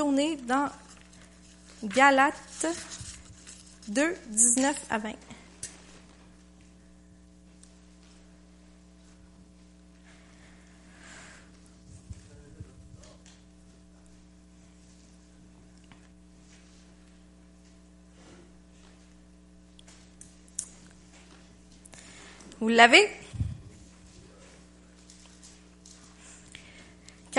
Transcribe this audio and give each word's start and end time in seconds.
tourner 0.00 0.36
dans 0.36 0.66
Galates 1.84 2.66
2, 3.88 4.16
19 4.28 4.86
à 4.88 4.96
20. 4.96 5.12
Vous 22.58 22.68
l'avez? 22.68 23.19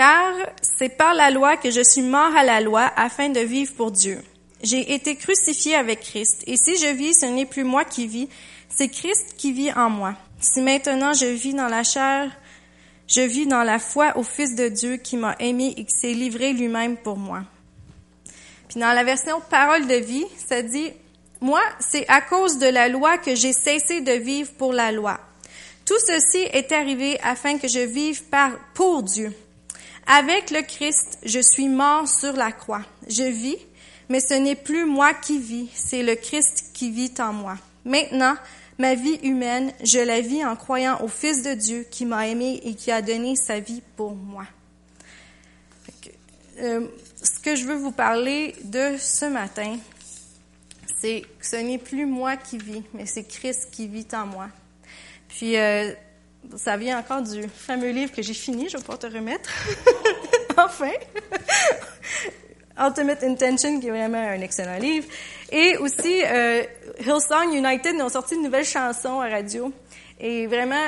Car 0.02 0.34
c'est 0.62 0.88
par 0.88 1.14
la 1.14 1.30
loi 1.30 1.56
que 1.56 1.70
je 1.70 1.80
suis 1.80 2.02
mort 2.02 2.34
à 2.34 2.42
la 2.42 2.60
loi 2.60 2.90
afin 2.96 3.28
de 3.28 3.38
vivre 3.38 3.72
pour 3.74 3.92
Dieu. 3.92 4.20
J'ai 4.60 4.94
été 4.94 5.14
crucifié 5.14 5.76
avec 5.76 6.00
Christ, 6.00 6.42
et 6.48 6.56
si 6.56 6.76
je 6.76 6.92
vis, 6.92 7.20
ce 7.20 7.26
n'est 7.26 7.46
plus 7.46 7.62
moi 7.62 7.84
qui 7.84 8.08
vis, 8.08 8.28
c'est 8.68 8.88
Christ 8.88 9.34
qui 9.36 9.52
vit 9.52 9.72
en 9.72 9.90
moi. 9.90 10.16
Si 10.40 10.60
maintenant 10.60 11.12
je 11.12 11.26
vis 11.26 11.54
dans 11.54 11.68
la 11.68 11.84
chair, 11.84 12.32
je 13.06 13.20
vis 13.20 13.46
dans 13.46 13.62
la 13.62 13.78
foi 13.78 14.16
au 14.16 14.24
Fils 14.24 14.56
de 14.56 14.66
Dieu 14.66 14.96
qui 14.96 15.16
m'a 15.16 15.36
aimé 15.38 15.72
et 15.76 15.84
qui 15.84 15.96
s'est 15.96 16.14
livré 16.14 16.52
lui-même 16.52 16.96
pour 16.96 17.16
moi. 17.16 17.44
Puis 18.68 18.80
dans 18.80 18.92
la 18.92 19.04
version 19.04 19.40
parole 19.50 19.86
de 19.86 19.94
vie, 19.94 20.26
ça 20.36 20.62
dit, 20.62 20.90
moi, 21.40 21.62
c'est 21.78 22.08
à 22.08 22.20
cause 22.22 22.58
de 22.58 22.66
la 22.66 22.88
loi 22.88 23.18
que 23.18 23.36
j'ai 23.36 23.52
cessé 23.52 24.00
de 24.00 24.14
vivre 24.14 24.50
pour 24.58 24.72
la 24.72 24.90
loi. 24.90 25.20
Tout 25.86 26.00
ceci 26.04 26.38
est 26.38 26.72
arrivé 26.72 27.20
afin 27.22 27.56
que 27.56 27.68
je 27.68 27.78
vive 27.78 28.24
par, 28.24 28.50
pour 28.74 29.04
Dieu. 29.04 29.32
Avec 30.06 30.50
le 30.50 30.62
Christ, 30.62 31.18
je 31.24 31.40
suis 31.40 31.68
mort 31.68 32.08
sur 32.08 32.32
la 32.32 32.52
croix. 32.52 32.82
Je 33.08 33.22
vis, 33.22 33.56
mais 34.08 34.20
ce 34.20 34.34
n'est 34.34 34.56
plus 34.56 34.84
moi 34.84 35.14
qui 35.14 35.38
vis, 35.38 35.68
c'est 35.74 36.02
le 36.02 36.14
Christ 36.14 36.70
qui 36.74 36.90
vit 36.90 37.14
en 37.18 37.32
moi. 37.32 37.56
Maintenant, 37.84 38.36
ma 38.78 38.94
vie 38.94 39.18
humaine, 39.22 39.72
je 39.82 39.98
la 39.98 40.20
vis 40.20 40.44
en 40.44 40.56
croyant 40.56 41.00
au 41.02 41.08
Fils 41.08 41.42
de 41.42 41.54
Dieu 41.54 41.86
qui 41.90 42.04
m'a 42.04 42.26
aimé 42.26 42.60
et 42.64 42.74
qui 42.74 42.90
a 42.90 43.00
donné 43.02 43.36
sa 43.36 43.60
vie 43.60 43.82
pour 43.96 44.14
moi. 44.14 44.44
Euh, 46.58 46.86
ce 47.22 47.40
que 47.40 47.56
je 47.56 47.64
veux 47.64 47.76
vous 47.76 47.92
parler 47.92 48.54
de 48.64 48.96
ce 48.98 49.24
matin, 49.24 49.78
c'est 51.00 51.22
que 51.38 51.46
ce 51.46 51.56
n'est 51.56 51.78
plus 51.78 52.06
moi 52.06 52.36
qui 52.36 52.58
vis, 52.58 52.82
mais 52.92 53.06
c'est 53.06 53.24
Christ 53.24 53.68
qui 53.72 53.88
vit 53.88 54.06
en 54.12 54.26
moi. 54.26 54.48
Puis, 55.28 55.56
euh, 55.56 55.92
ça 56.56 56.76
vient 56.76 56.98
encore 56.98 57.22
du 57.22 57.48
fameux 57.48 57.90
livre 57.90 58.12
que 58.12 58.22
j'ai 58.22 58.34
fini, 58.34 58.68
je 58.68 58.76
vais 58.76 58.82
pas 58.82 58.96
te 58.96 59.06
remettre. 59.06 59.50
enfin! 60.56 60.92
Ultimate 62.78 63.22
Intention, 63.22 63.80
qui 63.80 63.88
est 63.88 63.90
vraiment 63.90 64.18
un 64.18 64.40
excellent 64.40 64.78
livre. 64.78 65.06
Et 65.50 65.76
aussi, 65.76 66.22
euh, 66.24 66.62
Hillsong 67.00 67.52
United 67.52 68.00
ont 68.00 68.08
sorti 68.08 68.34
une 68.34 68.42
nouvelle 68.42 68.64
chanson 68.64 69.20
à 69.20 69.28
radio. 69.28 69.72
Et 70.18 70.46
vraiment, 70.46 70.86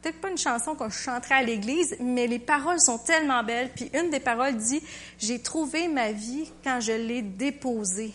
peut-être 0.00 0.20
pas 0.20 0.30
une 0.30 0.38
chanson 0.38 0.74
qu'on 0.76 0.90
chanterait 0.90 1.34
à 1.34 1.42
l'église, 1.42 1.96
mais 2.00 2.26
les 2.26 2.38
paroles 2.38 2.80
sont 2.80 2.98
tellement 2.98 3.42
belles. 3.42 3.70
Puis 3.74 3.90
une 3.94 4.10
des 4.10 4.20
paroles 4.20 4.56
dit, 4.56 4.80
j'ai 5.18 5.40
trouvé 5.40 5.88
ma 5.88 6.12
vie 6.12 6.50
quand 6.62 6.80
je 6.80 6.92
l'ai 6.92 7.22
déposée 7.22 8.12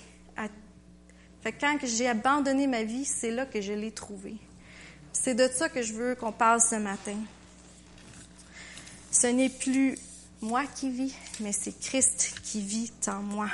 quand 1.52 1.78
j'ai 1.84 2.08
abandonné 2.08 2.68
ma 2.68 2.84
vie, 2.84 3.06
c'est 3.06 3.32
là 3.32 3.46
que 3.46 3.62
je 3.62 3.74
l'ai 3.74 3.92
trouvée. 3.92 4.36
C'est 5.22 5.34
de 5.34 5.48
ça 5.48 5.68
que 5.68 5.82
je 5.82 5.94
veux 5.94 6.16
qu'on 6.16 6.32
parle 6.32 6.62
ce 6.62 6.76
matin. 6.76 7.18
Ce 9.12 9.28
n'est 9.28 9.50
plus 9.50 9.98
moi 10.42 10.64
qui 10.76 10.90
vis, 10.90 11.14
mais 11.42 11.52
c'est 11.52 11.78
Christ 11.78 12.36
qui 12.44 12.62
vit 12.62 12.92
en 13.08 13.22
moi. 13.24 13.50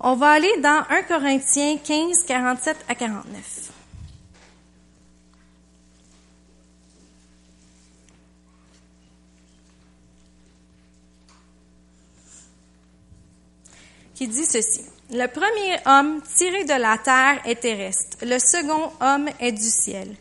On 0.00 0.16
va 0.16 0.30
aller 0.30 0.52
dans 0.60 0.82
1 0.88 1.02
Corinthiens 1.04 1.76
15, 1.76 2.24
47 2.24 2.84
à 2.88 2.94
49. 2.94 3.70
Qui 14.14 14.26
dit 14.26 14.46
ceci. 14.46 14.97
Le 15.10 15.26
premier 15.26 15.78
homme 15.86 16.20
tiré 16.36 16.64
de 16.64 16.74
la 16.74 16.98
terre 16.98 17.40
est 17.46 17.60
terrestre, 17.60 18.18
le 18.20 18.38
second 18.38 18.92
homme 19.00 19.30
est 19.40 19.52
du 19.52 19.70
ciel. 19.70 20.14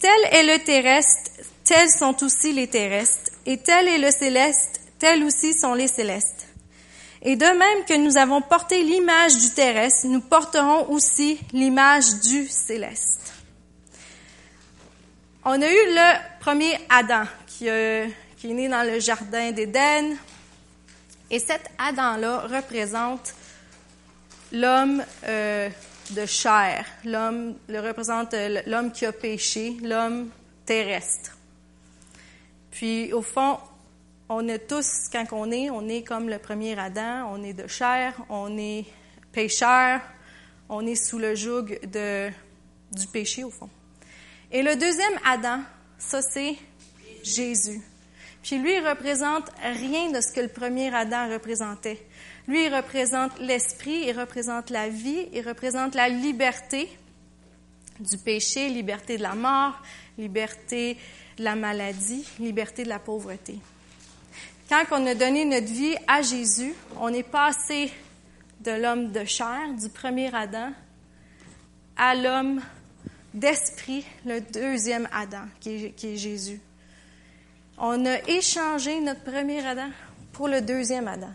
Tel 0.00 0.18
est 0.32 0.42
le 0.42 0.64
terrestre, 0.64 1.30
tels 1.62 1.88
sont 1.90 2.24
aussi 2.24 2.52
les 2.52 2.66
terrestres, 2.66 3.30
et 3.46 3.58
tel 3.58 3.86
est 3.86 3.98
le 3.98 4.10
céleste, 4.10 4.80
tels 4.98 5.22
aussi 5.22 5.54
sont 5.54 5.74
les 5.74 5.86
célestes. 5.86 6.48
Et 7.22 7.36
de 7.36 7.44
même 7.44 7.84
que 7.84 7.96
nous 7.96 8.16
avons 8.16 8.42
porté 8.42 8.82
l'image 8.82 9.36
du 9.38 9.50
terrestre, 9.50 10.08
nous 10.08 10.20
porterons 10.20 10.90
aussi 10.90 11.38
l'image 11.52 12.20
du 12.24 12.48
céleste. 12.48 13.32
On 15.44 15.62
a 15.62 15.70
eu 15.70 15.94
le 15.94 16.40
premier 16.40 16.76
Adam 16.88 17.22
qui, 17.46 17.68
euh, 17.68 18.08
qui 18.38 18.50
est 18.50 18.54
né 18.54 18.68
dans 18.68 18.82
le 18.82 18.98
jardin 18.98 19.52
d'Éden, 19.52 20.16
et 21.30 21.38
cet 21.38 21.70
Adam-là 21.78 22.48
représente 22.48 23.32
l'homme 24.52 25.04
euh, 25.24 25.68
de 26.10 26.26
chair, 26.26 26.86
l'homme 27.04 27.56
le 27.68 27.80
représente 27.80 28.34
euh, 28.34 28.62
l'homme 28.66 28.92
qui 28.92 29.06
a 29.06 29.12
péché, 29.12 29.76
l'homme 29.82 30.30
terrestre. 30.64 31.36
Puis 32.70 33.12
au 33.12 33.22
fond, 33.22 33.58
on 34.28 34.46
est 34.48 34.66
tous, 34.66 35.08
quand 35.10 35.26
on 35.32 35.50
est, 35.50 35.70
on 35.70 35.88
est 35.88 36.02
comme 36.02 36.28
le 36.28 36.38
premier 36.38 36.78
Adam, 36.78 37.30
on 37.32 37.42
est 37.42 37.54
de 37.54 37.66
chair, 37.66 38.14
on 38.28 38.56
est 38.58 38.84
pécheur, 39.32 40.00
on 40.68 40.86
est 40.86 40.96
sous 40.96 41.18
le 41.18 41.34
joug 41.34 41.78
de, 41.86 42.28
du 42.92 43.06
péché 43.06 43.44
au 43.44 43.50
fond. 43.50 43.70
Et 44.50 44.62
le 44.62 44.76
deuxième 44.76 45.18
Adam, 45.24 45.60
ça 45.98 46.22
c'est 46.22 46.56
Jésus. 47.22 47.80
Puis 48.42 48.58
lui, 48.58 48.76
il 48.76 48.88
représente 48.88 49.50
rien 49.60 50.12
de 50.12 50.20
ce 50.20 50.32
que 50.32 50.40
le 50.40 50.48
premier 50.48 50.94
Adam 50.94 51.32
représentait. 51.32 52.00
Lui, 52.48 52.66
il 52.66 52.74
représente 52.74 53.38
l'esprit, 53.40 54.04
il 54.06 54.18
représente 54.18 54.70
la 54.70 54.88
vie, 54.88 55.28
il 55.32 55.46
représente 55.46 55.94
la 55.94 56.08
liberté 56.08 56.88
du 57.98 58.18
péché, 58.18 58.68
liberté 58.68 59.16
de 59.16 59.22
la 59.22 59.34
mort, 59.34 59.80
liberté 60.18 60.96
de 61.38 61.44
la 61.44 61.56
maladie, 61.56 62.24
liberté 62.38 62.84
de 62.84 62.88
la 62.88 62.98
pauvreté. 62.98 63.58
Quand 64.68 64.84
on 64.92 65.06
a 65.06 65.14
donné 65.14 65.44
notre 65.44 65.72
vie 65.72 65.96
à 66.06 66.22
Jésus, 66.22 66.74
on 67.00 67.08
est 67.08 67.22
passé 67.22 67.90
de 68.60 68.72
l'homme 68.72 69.12
de 69.12 69.24
chair, 69.24 69.74
du 69.78 69.88
premier 69.88 70.34
Adam, 70.34 70.72
à 71.96 72.14
l'homme 72.14 72.60
d'esprit, 73.32 74.04
le 74.24 74.40
deuxième 74.40 75.08
Adam, 75.12 75.44
qui 75.60 75.70
est, 75.70 75.90
qui 75.92 76.14
est, 76.14 76.16
Jésus. 76.16 76.60
On 77.78 78.04
a 78.06 78.18
échangé 78.28 79.00
notre 79.00 79.22
premier 79.22 79.64
Adam 79.64 79.90
pour 80.32 80.48
le 80.48 80.60
deuxième 80.62 81.06
Adam. 81.06 81.32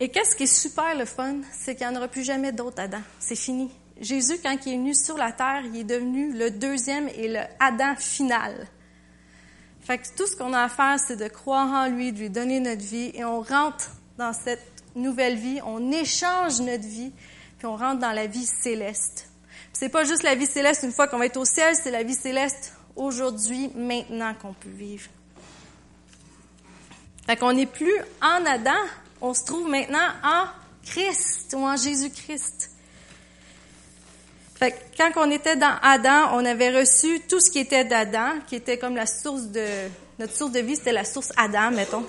Et 0.00 0.08
qu'est-ce 0.08 0.34
qui 0.34 0.44
est 0.44 0.46
super 0.46 0.96
le 0.96 1.04
fun, 1.04 1.36
c'est 1.52 1.76
qu'il 1.76 1.86
n'y 1.86 1.94
en 1.94 1.96
aura 1.96 2.08
plus 2.08 2.24
jamais 2.24 2.52
d'autres 2.52 2.80
Adam. 2.80 3.00
C'est 3.20 3.36
fini. 3.36 3.70
Jésus, 4.00 4.38
quand 4.42 4.56
il 4.66 4.72
est 4.72 4.76
venu 4.76 4.94
sur 4.94 5.16
la 5.16 5.30
terre, 5.30 5.62
il 5.64 5.76
est 5.76 5.84
devenu 5.84 6.32
le 6.32 6.50
deuxième 6.50 7.08
et 7.08 7.28
le 7.28 7.40
Adam 7.60 7.94
final. 7.96 8.66
Fait 9.80 9.98
que 9.98 10.08
tout 10.16 10.26
ce 10.26 10.34
qu'on 10.34 10.52
a 10.52 10.62
à 10.62 10.68
faire, 10.68 10.98
c'est 10.98 11.16
de 11.16 11.28
croire 11.28 11.68
en 11.68 11.88
lui, 11.88 12.12
de 12.12 12.18
lui 12.18 12.30
donner 12.30 12.58
notre 12.58 12.82
vie, 12.82 13.12
et 13.14 13.24
on 13.24 13.40
rentre 13.40 13.90
dans 14.18 14.32
cette 14.32 14.66
nouvelle 14.96 15.36
vie, 15.36 15.60
on 15.64 15.92
échange 15.92 16.60
notre 16.60 16.86
vie, 16.86 17.12
puis 17.58 17.66
on 17.66 17.76
rentre 17.76 18.00
dans 18.00 18.12
la 18.12 18.26
vie 18.26 18.46
céleste. 18.46 19.28
C'est 19.72 19.90
pas 19.90 20.04
juste 20.04 20.22
la 20.22 20.34
vie 20.34 20.46
céleste 20.46 20.82
une 20.84 20.92
fois 20.92 21.06
qu'on 21.06 21.18
va 21.18 21.26
être 21.26 21.36
au 21.36 21.44
ciel, 21.44 21.74
c'est 21.76 21.90
la 21.90 22.02
vie 22.02 22.14
céleste 22.14 22.74
aujourd'hui, 22.96 23.70
maintenant 23.76 24.34
qu'on 24.34 24.54
peut 24.54 24.70
vivre. 24.70 25.08
Fait 27.26 27.36
qu'on 27.36 27.52
n'est 27.52 27.66
plus 27.66 27.94
en 28.22 28.44
Adam, 28.46 28.72
on 29.20 29.34
se 29.34 29.44
trouve 29.44 29.68
maintenant 29.68 30.08
en 30.22 30.44
Christ 30.84 31.54
ou 31.56 31.64
en 31.64 31.76
Jésus-Christ. 31.76 32.70
Quand 34.96 35.10
on 35.16 35.30
était 35.30 35.56
dans 35.56 35.76
Adam, 35.82 36.30
on 36.32 36.44
avait 36.44 36.70
reçu 36.70 37.20
tout 37.28 37.40
ce 37.40 37.50
qui 37.50 37.58
était 37.58 37.84
d'Adam, 37.84 38.40
qui 38.46 38.56
était 38.56 38.78
comme 38.78 38.96
la 38.96 39.06
source 39.06 39.44
de 39.48 39.66
notre 40.18 40.36
source 40.36 40.52
de 40.52 40.60
vie, 40.60 40.76
c'était 40.76 40.92
la 40.92 41.04
source 41.04 41.32
Adam, 41.36 41.72
mettons. 41.72 42.06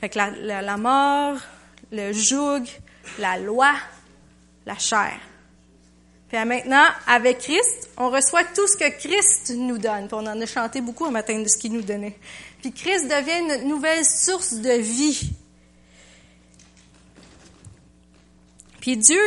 Fait 0.00 0.08
que 0.08 0.18
la, 0.18 0.76
mort, 0.76 1.38
le 1.90 2.12
joug, 2.12 2.64
la 3.18 3.38
loi, 3.38 3.72
la 4.66 4.76
chair. 4.76 5.18
Puis 6.28 6.44
maintenant, 6.44 6.84
avec 7.06 7.38
Christ, 7.38 7.88
on 7.96 8.10
reçoit 8.10 8.44
tout 8.44 8.66
ce 8.66 8.76
que 8.76 8.90
Christ 8.90 9.54
nous 9.56 9.78
donne. 9.78 10.08
Puis 10.08 10.14
on 10.14 10.26
en 10.26 10.40
a 10.40 10.46
chanté 10.46 10.82
beaucoup 10.82 11.06
au 11.06 11.10
matin 11.10 11.40
de 11.40 11.48
ce 11.48 11.56
qu'il 11.56 11.72
nous 11.72 11.82
donnait. 11.82 12.18
Puis 12.60 12.72
Christ 12.72 13.04
devient 13.04 13.48
notre 13.48 13.64
nouvelle 13.64 14.04
source 14.04 14.54
de 14.54 14.72
vie. 14.72 15.30
Puis 18.88 18.96
Dieu, 18.96 19.20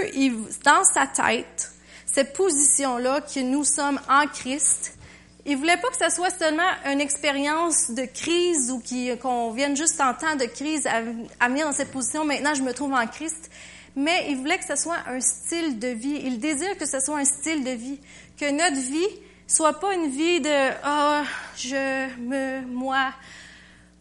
dans 0.66 0.84
sa 0.84 1.06
tête, 1.06 1.72
cette 2.08 2.34
position-là 2.34 3.22
que 3.22 3.42
nous 3.42 3.64
sommes 3.64 4.00
en 4.10 4.26
Christ, 4.26 4.98
il 5.46 5.56
voulait 5.56 5.78
pas 5.78 5.88
que 5.90 6.04
ce 6.04 6.16
soit 6.16 6.32
seulement 6.32 6.68
une 6.88 7.00
expérience 7.00 7.92
de 7.92 8.06
crise 8.06 8.72
ou 8.72 8.82
qu'on 9.18 9.52
vienne 9.52 9.78
juste 9.78 10.02
en 10.02 10.16
temps 10.16 10.36
de 10.36 10.46
crise 10.46 10.88
à, 10.88 11.04
à 11.40 11.48
venir 11.48 11.68
dans 11.68 11.74
cette 11.74 11.92
position. 11.92 12.26
Maintenant, 12.26 12.56
je 12.56 12.64
me 12.64 12.74
trouve 12.74 12.92
en 12.94 13.06
Christ. 13.06 13.52
Mais 13.96 14.26
il 14.30 14.38
voulait 14.38 14.58
que 14.58 14.66
ce 14.66 14.76
soit 14.76 14.98
un 15.06 15.22
style 15.22 15.78
de 15.78 15.90
vie. 15.90 16.20
Il 16.24 16.40
désire 16.40 16.76
que 16.80 16.88
ce 16.88 17.00
soit 17.00 17.20
un 17.20 17.26
style 17.26 17.64
de 17.64 17.70
vie. 17.70 18.00
Que 18.40 18.50
notre 18.50 18.82
vie 18.82 19.20
soit 19.46 19.80
pas 19.80 19.94
une 19.94 20.10
vie 20.10 20.42
de 20.42 20.72
ah 20.84 21.22
je 21.56 22.08
me 22.20 22.66
moi 22.66 23.14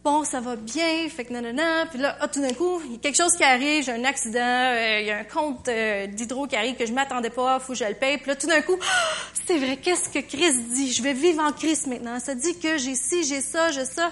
bon, 0.04 0.24
ça 0.24 0.40
va 0.40 0.56
bien, 0.56 1.08
fait 1.08 1.24
que 1.24 1.32
nanana, 1.32 1.86
puis 1.86 1.98
là, 1.98 2.16
tout 2.28 2.40
d'un 2.40 2.52
coup, 2.54 2.80
il 2.84 2.92
y 2.92 2.94
a 2.96 2.98
quelque 2.98 3.16
chose 3.16 3.34
qui 3.36 3.44
arrive, 3.44 3.84
j'ai 3.84 3.92
un 3.92 4.04
accident, 4.04 4.38
euh, 4.40 5.00
il 5.00 5.06
y 5.06 5.10
a 5.10 5.18
un 5.18 5.24
compte 5.24 5.68
euh, 5.68 6.06
d'hydro 6.06 6.46
qui 6.46 6.56
arrive 6.56 6.76
que 6.76 6.86
je 6.86 6.92
m'attendais 6.92 7.30
pas, 7.30 7.60
faut 7.60 7.72
que 7.72 7.78
je 7.78 7.84
le 7.84 7.94
paye, 7.94 8.18
puis 8.18 8.28
là, 8.28 8.36
tout 8.36 8.46
d'un 8.46 8.62
coup, 8.62 8.76
ah, 8.82 9.16
c'est 9.46 9.58
vrai, 9.58 9.76
qu'est-ce 9.76 10.08
que 10.08 10.20
Christ 10.20 10.68
dit? 10.70 10.92
Je 10.92 11.02
vais 11.02 11.12
vivre 11.12 11.42
en 11.42 11.52
Christ 11.52 11.86
maintenant. 11.86 12.18
Ça 12.18 12.34
dit 12.34 12.58
que 12.58 12.78
j'ai 12.78 12.94
ci, 12.94 13.24
j'ai 13.24 13.40
ça, 13.40 13.70
j'ai 13.70 13.84
ça, 13.84 14.10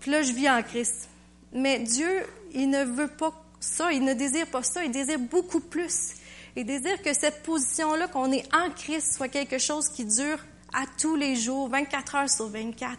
puis 0.00 0.10
là, 0.10 0.22
je 0.22 0.32
vis 0.32 0.48
en 0.48 0.62
Christ. 0.62 1.08
Mais 1.52 1.80
Dieu, 1.80 2.24
il 2.52 2.70
ne 2.70 2.84
veut 2.84 3.08
pas 3.08 3.32
ça, 3.60 3.92
il 3.92 4.04
ne 4.04 4.14
désire 4.14 4.46
pas 4.46 4.62
ça, 4.62 4.84
il 4.84 4.90
désire 4.92 5.18
beaucoup 5.18 5.60
plus. 5.60 6.14
Il 6.56 6.64
désire 6.64 7.02
que 7.02 7.12
cette 7.12 7.42
position-là, 7.42 8.08
qu'on 8.08 8.30
est 8.32 8.44
en 8.54 8.70
Christ, 8.70 9.14
soit 9.16 9.28
quelque 9.28 9.58
chose 9.58 9.88
qui 9.88 10.04
dure 10.04 10.38
à 10.72 10.84
tous 11.00 11.16
les 11.16 11.36
jours, 11.36 11.68
24 11.68 12.14
heures 12.14 12.30
sur 12.30 12.48
24. 12.48 12.98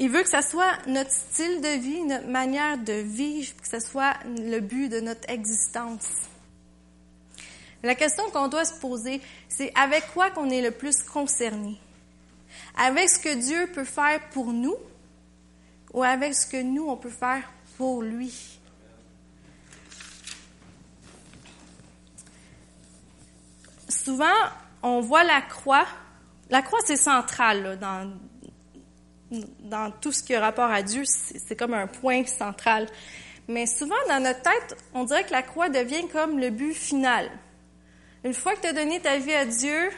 Il 0.00 0.10
veut 0.10 0.22
que 0.22 0.28
ça 0.28 0.42
soit 0.42 0.78
notre 0.86 1.10
style 1.10 1.60
de 1.60 1.80
vie, 1.80 2.02
notre 2.04 2.28
manière 2.28 2.78
de 2.78 2.92
vivre, 2.92 3.52
que 3.60 3.68
ce 3.68 3.80
soit 3.80 4.14
le 4.24 4.60
but 4.60 4.88
de 4.88 5.00
notre 5.00 5.28
existence. 5.28 6.06
La 7.82 7.94
question 7.94 8.30
qu'on 8.30 8.48
doit 8.48 8.64
se 8.64 8.78
poser, 8.80 9.20
c'est 9.48 9.72
avec 9.76 10.04
quoi 10.12 10.30
qu'on 10.30 10.50
est 10.50 10.62
le 10.62 10.70
plus 10.70 11.02
concerné? 11.02 11.80
Avec 12.76 13.08
ce 13.08 13.18
que 13.18 13.34
Dieu 13.34 13.68
peut 13.72 13.84
faire 13.84 14.20
pour 14.30 14.52
nous 14.52 14.76
ou 15.92 16.02
avec 16.02 16.34
ce 16.34 16.46
que 16.46 16.62
nous, 16.62 16.88
on 16.88 16.96
peut 16.96 17.10
faire 17.10 17.42
pour 17.76 18.02
lui? 18.02 18.58
Souvent, 23.88 24.26
on 24.82 25.00
voit 25.00 25.24
la 25.24 25.40
croix. 25.42 25.86
La 26.50 26.62
croix, 26.62 26.80
c'est 26.84 26.96
central 26.96 27.78
dans, 27.80 28.12
dans 29.60 29.90
tout 29.90 30.12
ce 30.12 30.22
qui 30.22 30.34
a 30.34 30.40
rapport 30.40 30.70
à 30.70 30.82
Dieu, 30.82 31.02
c'est 31.04 31.56
comme 31.56 31.74
un 31.74 31.86
point 31.86 32.24
central. 32.26 32.86
Mais 33.46 33.66
souvent, 33.66 33.94
dans 34.08 34.22
notre 34.22 34.42
tête, 34.42 34.76
on 34.94 35.04
dirait 35.04 35.24
que 35.24 35.32
la 35.32 35.42
croix 35.42 35.68
devient 35.68 36.06
comme 36.08 36.38
le 36.38 36.50
but 36.50 36.74
final. 36.74 37.30
Une 38.24 38.34
fois 38.34 38.54
que 38.54 38.60
tu 38.60 38.66
as 38.66 38.72
donné 38.72 39.00
ta 39.00 39.18
vie 39.18 39.32
à 39.32 39.46
Dieu, 39.46 39.90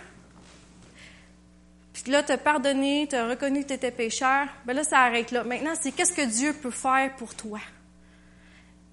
puis 1.93 2.13
là, 2.13 2.23
tu 2.23 2.33
as 2.33 2.39
pardonné, 2.39 3.07
tu 3.09 3.17
as 3.17 3.29
reconnu 3.29 3.63
que 3.63 3.69
tu 3.69 3.75
étais 3.75 3.91
pécheur, 3.91 4.47
ben 4.65 4.75
là, 4.75 4.85
ça 4.85 5.01
arrête 5.01 5.31
là. 5.33 5.45
Maintenant, 5.45 5.73
c'est 5.81 5.93
qu'est-ce 5.93 6.13
que 6.13 6.27
Dieu 6.27 6.53
peut 6.53 6.71
faire 6.71 7.15
pour 7.17 7.35
toi? 7.35 7.61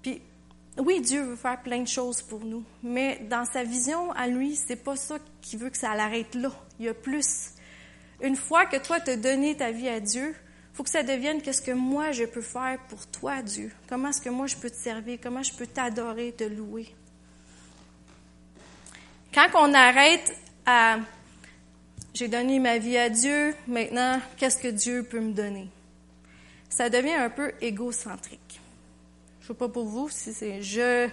Puis, 0.02 0.20
oui, 0.78 1.00
Dieu 1.00 1.22
veut 1.22 1.36
faire 1.36 1.60
plein 1.62 1.80
de 1.80 1.88
choses 1.88 2.22
pour 2.22 2.44
nous, 2.44 2.64
mais 2.82 3.18
dans 3.30 3.44
sa 3.44 3.64
vision 3.64 4.12
à 4.12 4.26
lui, 4.26 4.56
c'est 4.56 4.76
pas 4.76 4.96
ça 4.96 5.16
qui 5.40 5.56
veut 5.56 5.70
que 5.70 5.76
ça 5.76 5.94
l'arrête 5.94 6.34
là. 6.34 6.50
Il 6.78 6.86
y 6.86 6.88
a 6.88 6.94
plus. 6.94 7.52
Une 8.20 8.36
fois 8.36 8.66
que 8.66 8.76
toi, 8.76 9.00
tu 9.00 9.10
as 9.10 9.16
donné 9.16 9.56
ta 9.56 9.70
vie 9.70 9.88
à 9.88 10.00
Dieu, 10.00 10.34
faut 10.72 10.82
que 10.82 10.90
ça 10.90 11.02
devienne 11.02 11.42
qu'est-ce 11.42 11.62
que 11.62 11.72
moi 11.72 12.12
je 12.12 12.24
peux 12.24 12.42
faire 12.42 12.78
pour 12.88 13.06
toi, 13.06 13.42
Dieu. 13.42 13.72
Comment 13.88 14.10
est-ce 14.10 14.20
que 14.20 14.30
moi 14.30 14.46
je 14.46 14.56
peux 14.56 14.70
te 14.70 14.76
servir? 14.76 15.18
Comment 15.22 15.42
je 15.42 15.52
peux 15.52 15.66
t'adorer, 15.66 16.32
te 16.32 16.44
louer? 16.44 16.94
Quand 19.32 19.48
on 19.54 19.74
arrête 19.74 20.36
à 20.66 20.98
j'ai 22.14 22.26
donné 22.26 22.58
ma 22.58 22.78
vie 22.78 22.96
à 22.96 23.10
Dieu, 23.10 23.54
maintenant, 23.68 24.20
qu'est-ce 24.36 24.58
que 24.58 24.68
Dieu 24.68 25.04
peut 25.04 25.20
me 25.20 25.32
donner? 25.32 25.68
Ça 26.68 26.90
devient 26.90 27.12
un 27.12 27.30
peu 27.30 27.52
égocentrique. 27.60 28.60
Je 29.40 29.44
ne 29.44 29.48
sais 29.48 29.58
pas 29.58 29.68
pour 29.68 29.84
vous 29.84 30.08
si 30.08 30.32
c'est 30.32 30.60
je, 30.60 31.08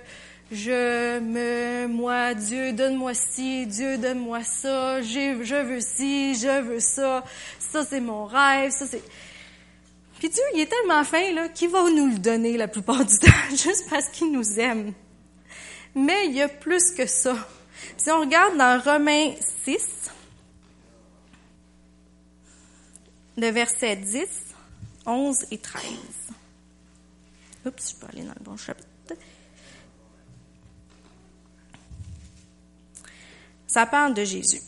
je, 0.51 1.19
me, 1.19 1.87
moi, 1.87 2.33
Dieu, 2.33 2.73
donne-moi 2.73 3.13
ci, 3.13 3.65
Dieu, 3.65 3.97
donne-moi 3.97 4.43
ça, 4.43 5.01
je 5.01 5.61
veux 5.61 5.81
ci, 5.81 6.35
je 6.35 6.61
veux 6.61 6.79
ça, 6.79 7.23
ça 7.59 7.83
c'est 7.83 7.99
mon 7.99 8.25
rêve, 8.25 8.71
ça 8.71 8.85
c'est... 8.85 9.01
Puis 10.19 10.29
Dieu, 10.29 10.43
il 10.53 10.61
est 10.61 10.67
tellement 10.67 11.03
fin, 11.03 11.33
là, 11.33 11.49
qu'il 11.49 11.69
va 11.69 11.89
nous 11.89 12.07
le 12.07 12.19
donner 12.19 12.57
la 12.57 12.67
plupart 12.67 13.03
du 13.03 13.17
temps, 13.19 13.49
juste 13.49 13.89
parce 13.89 14.07
qu'il 14.09 14.31
nous 14.31 14.59
aime. 14.59 14.93
Mais 15.93 16.27
il 16.27 16.33
y 16.33 16.41
a 16.41 16.47
plus 16.47 16.91
que 16.91 17.05
ça. 17.05 17.35
Si 17.97 18.11
on 18.11 18.21
regarde 18.21 18.57
dans 18.57 18.81
Romains 18.81 19.33
6, 19.65 19.77
le 23.37 23.49
verset 23.49 23.95
10, 23.95 24.25
11 25.05 25.45
et 25.51 25.57
13. 25.57 25.83
Oups, 27.65 27.91
je 27.91 27.95
peux 27.95 28.07
aller 28.13 28.23
dans 28.23 28.33
le 28.37 28.43
bon 28.43 28.57
chapitre. 28.57 28.87
Ça 33.75 33.85
parle 33.85 34.13
de 34.13 34.23
Jésus. 34.23 34.61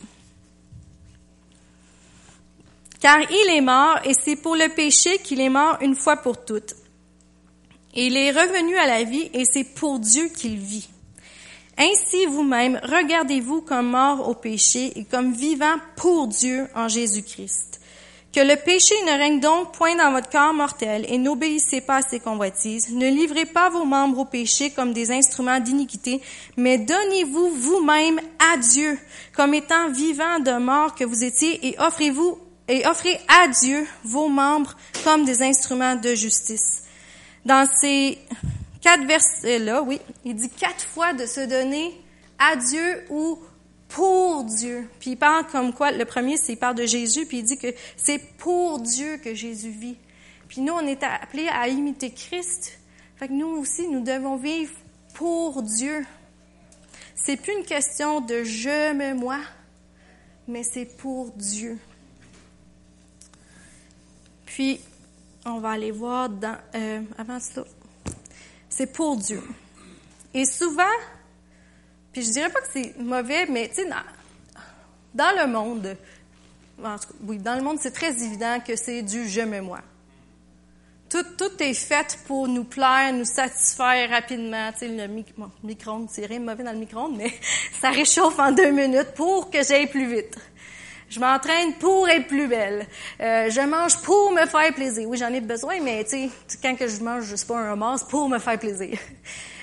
Car 2.99 3.21
il 3.21 3.55
est 3.55 3.61
mort 3.61 3.99
et 4.03 4.11
c'est 4.13 4.35
pour 4.35 4.57
le 4.57 4.67
péché 4.67 5.19
qu'il 5.19 5.39
est 5.39 5.47
mort 5.47 5.77
une 5.79 5.95
fois 5.95 6.17
pour 6.17 6.43
toutes. 6.43 6.75
Il 7.95 8.17
est 8.17 8.31
revenu 8.31 8.75
à 8.75 8.85
la 8.85 9.05
vie 9.05 9.29
et 9.33 9.45
c'est 9.45 9.63
pour 9.63 9.99
Dieu 9.99 10.27
qu'il 10.27 10.57
vit. 10.57 10.89
Ainsi 11.77 12.25
vous-même, 12.25 12.81
regardez-vous 12.83 13.61
comme 13.61 13.91
mort 13.91 14.27
au 14.27 14.33
péché 14.33 14.91
et 14.99 15.05
comme 15.05 15.31
vivant 15.31 15.77
pour 15.95 16.27
Dieu 16.27 16.67
en 16.75 16.89
Jésus-Christ. 16.89 17.76
Que 18.37 18.43
le 18.43 18.55
péché 18.55 18.93
ne 19.07 19.17
règne 19.17 19.39
donc 19.39 19.73
point 19.73 19.95
dans 19.95 20.11
votre 20.11 20.29
corps 20.29 20.53
mortel 20.53 21.07
et 21.09 21.17
n'obéissez 21.17 21.81
pas 21.81 21.95
à 21.95 22.01
ses 22.03 22.19
convoitises. 22.19 22.91
Ne 22.91 23.09
livrez 23.09 23.45
pas 23.45 23.71
vos 23.71 23.83
membres 23.83 24.19
au 24.19 24.25
péché 24.25 24.69
comme 24.69 24.93
des 24.93 25.09
instruments 25.09 25.59
d'iniquité, 25.59 26.21
mais 26.55 26.77
donnez-vous 26.77 27.49
vous-même 27.49 28.19
à 28.37 28.57
Dieu 28.57 28.99
comme 29.35 29.55
étant 29.55 29.89
vivant 29.89 30.39
de 30.39 30.51
mort 30.59 30.93
que 30.93 31.03
vous 31.03 31.23
étiez 31.23 31.67
et 31.67 31.79
offrez-vous 31.79 32.37
et 32.67 32.85
offrez 32.85 33.19
à 33.27 33.47
Dieu 33.47 33.87
vos 34.03 34.29
membres 34.29 34.75
comme 35.03 35.25
des 35.25 35.41
instruments 35.41 35.95
de 35.95 36.13
justice. 36.13 36.83
Dans 37.43 37.65
ces 37.65 38.19
quatre 38.81 39.07
versets-là, 39.07 39.81
oui, 39.81 39.99
il 40.25 40.35
dit 40.35 40.51
quatre 40.51 40.85
fois 40.85 41.13
de 41.13 41.25
se 41.25 41.39
donner 41.39 41.99
à 42.37 42.55
Dieu 42.55 43.03
ou 43.09 43.39
pour 43.89 44.43
Dieu. 44.43 44.89
Puis 44.99 45.11
il 45.11 45.17
parle 45.17 45.47
comme 45.47 45.73
quoi, 45.73 45.91
le 45.91 46.05
premier, 46.05 46.37
c'est 46.37 46.53
il 46.53 46.57
parle 46.57 46.75
de 46.75 46.85
Jésus, 46.85 47.25
puis 47.25 47.39
il 47.39 47.43
dit 47.43 47.57
que 47.57 47.73
c'est 47.95 48.19
pour 48.37 48.79
Dieu 48.79 49.17
que 49.17 49.33
Jésus 49.33 49.69
vit. 49.69 49.97
Puis 50.47 50.61
nous, 50.61 50.73
on 50.73 50.85
est 50.85 51.03
appelés 51.03 51.47
à 51.47 51.67
imiter 51.67 52.11
Christ. 52.11 52.79
Fait 53.15 53.27
que 53.27 53.33
nous 53.33 53.47
aussi, 53.47 53.87
nous 53.87 54.01
devons 54.01 54.37
vivre 54.37 54.73
pour 55.13 55.63
Dieu. 55.63 56.05
C'est 57.15 57.37
plus 57.37 57.53
une 57.57 57.65
question 57.65 58.21
de 58.21 58.43
je 58.43 58.93
me 58.93 59.13
moi, 59.13 59.39
mais 60.47 60.63
c'est 60.63 60.85
pour 60.85 61.31
Dieu. 61.31 61.77
Puis, 64.45 64.79
on 65.45 65.59
va 65.59 65.71
aller 65.71 65.91
voir 65.91 66.29
dans, 66.29 66.57
euh, 66.75 67.01
avant 67.17 67.39
cela. 67.39 67.65
C'est 68.69 68.91
pour 68.93 69.17
Dieu. 69.17 69.41
Et 70.33 70.45
souvent, 70.45 70.83
puis 72.11 72.23
je 72.23 72.31
dirais 72.31 72.49
pas 72.49 72.61
que 72.61 72.67
c'est 72.71 72.97
mauvais, 72.99 73.45
mais 73.47 73.69
tu 73.69 73.75
sais, 73.75 73.89
dans, 75.13 75.31
le 75.39 75.47
monde, 75.47 75.95
oui, 77.23 77.37
dans 77.37 77.55
le 77.55 77.61
monde, 77.61 77.77
c'est 77.79 77.91
très 77.91 78.23
évident 78.23 78.59
que 78.65 78.75
c'est 78.75 79.01
du 79.01 79.27
je 79.27 79.41
me 79.41 79.61
moi. 79.61 79.79
Tout, 81.09 81.23
tout 81.37 81.63
est 81.63 81.73
fait 81.73 82.19
pour 82.27 82.49
nous 82.49 82.65
plaire, 82.65 83.13
nous 83.13 83.23
satisfaire 83.23 84.09
rapidement. 84.09 84.71
Tu 84.73 84.79
sais, 84.79 84.87
le 84.89 85.07
micro-ondes, 85.63 86.09
c'est 86.09 86.25
rien 86.25 86.39
de 86.39 86.45
mauvais 86.45 86.63
dans 86.63 86.73
le 86.73 86.79
micro-ondes, 86.79 87.15
mais 87.15 87.31
ça 87.81 87.91
réchauffe 87.91 88.37
en 88.39 88.51
deux 88.51 88.71
minutes 88.71 89.13
pour 89.15 89.49
que 89.49 89.63
j'aille 89.63 89.87
plus 89.87 90.13
vite. 90.13 90.37
Je 91.09 91.21
m'entraîne 91.21 91.73
pour 91.75 92.09
être 92.09 92.27
plus 92.27 92.47
belle. 92.47 92.85
Euh, 93.21 93.49
je 93.49 93.61
mange 93.61 94.01
pour 94.01 94.31
me 94.31 94.45
faire 94.45 94.73
plaisir. 94.73 95.07
Oui, 95.07 95.17
j'en 95.17 95.31
ai 95.31 95.39
besoin, 95.39 95.79
mais 95.81 96.03
tu 96.03 96.09
sais, 96.09 96.29
quand 96.61 96.75
que 96.75 96.87
je 96.87 97.01
mange, 97.01 97.23
je 97.23 97.37
sais 97.37 97.45
pas 97.45 97.57
un 97.57 97.71
homard, 97.71 98.05
pour 98.09 98.27
me 98.27 98.39
faire 98.39 98.59
plaisir. 98.59 98.99